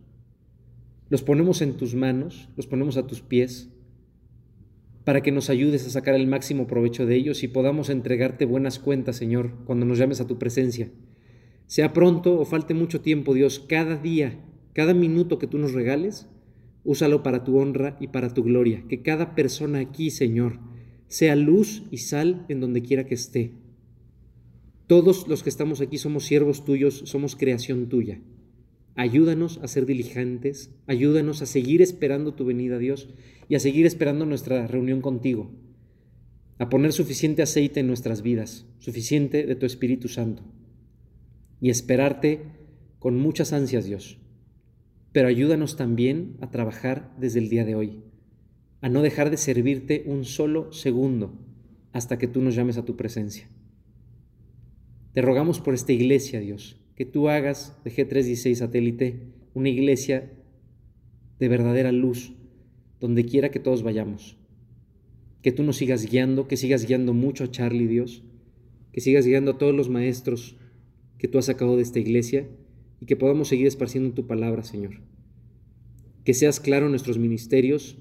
[1.11, 3.69] Los ponemos en tus manos, los ponemos a tus pies,
[5.05, 8.79] para que nos ayudes a sacar el máximo provecho de ellos y podamos entregarte buenas
[8.79, 10.91] cuentas, Señor, cuando nos llames a tu presencia.
[11.67, 14.41] Sea pronto o falte mucho tiempo, Dios, cada día,
[14.73, 16.27] cada minuto que tú nos regales,
[16.85, 18.83] úsalo para tu honra y para tu gloria.
[18.89, 20.59] Que cada persona aquí, Señor,
[21.09, 23.62] sea luz y sal en donde quiera que esté.
[24.93, 28.21] Todos los que estamos aquí somos siervos tuyos, somos creación tuya.
[28.95, 33.09] Ayúdanos a ser diligentes, ayúdanos a seguir esperando tu venida, Dios,
[33.49, 35.51] y a seguir esperando nuestra reunión contigo,
[36.59, 40.43] a poner suficiente aceite en nuestras vidas, suficiente de tu Espíritu Santo,
[41.59, 42.43] y esperarte
[42.99, 44.19] con muchas ansias, Dios.
[45.11, 48.03] Pero ayúdanos también a trabajar desde el día de hoy,
[48.83, 51.39] a no dejar de servirte un solo segundo
[51.93, 53.49] hasta que tú nos llames a tu presencia.
[55.13, 59.21] Te rogamos por esta iglesia, Dios, que tú hagas de G316 satélite
[59.53, 60.33] una iglesia
[61.39, 62.33] de verdadera luz,
[62.99, 64.39] donde quiera que todos vayamos.
[65.43, 68.23] Que tú nos sigas guiando, que sigas guiando mucho a Charlie, Dios,
[68.93, 70.57] que sigas guiando a todos los maestros
[71.19, 72.49] que tú has sacado de esta iglesia
[73.01, 75.03] y que podamos seguir esparciendo tu palabra, Señor.
[76.25, 77.99] Que seas claro nuestros ministerios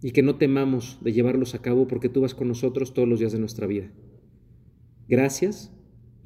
[0.00, 3.18] y que no temamos de llevarlos a cabo porque tú vas con nosotros todos los
[3.18, 3.90] días de nuestra vida.
[5.08, 5.75] Gracias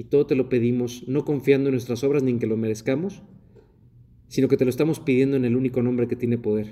[0.01, 3.22] y todo te lo pedimos no confiando en nuestras obras ni en que lo merezcamos,
[4.28, 6.68] sino que te lo estamos pidiendo en el único nombre que tiene poder,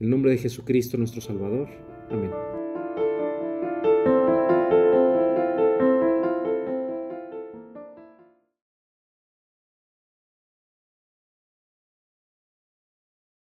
[0.00, 1.70] el nombre de Jesucristo nuestro Salvador.
[2.10, 2.59] Amén.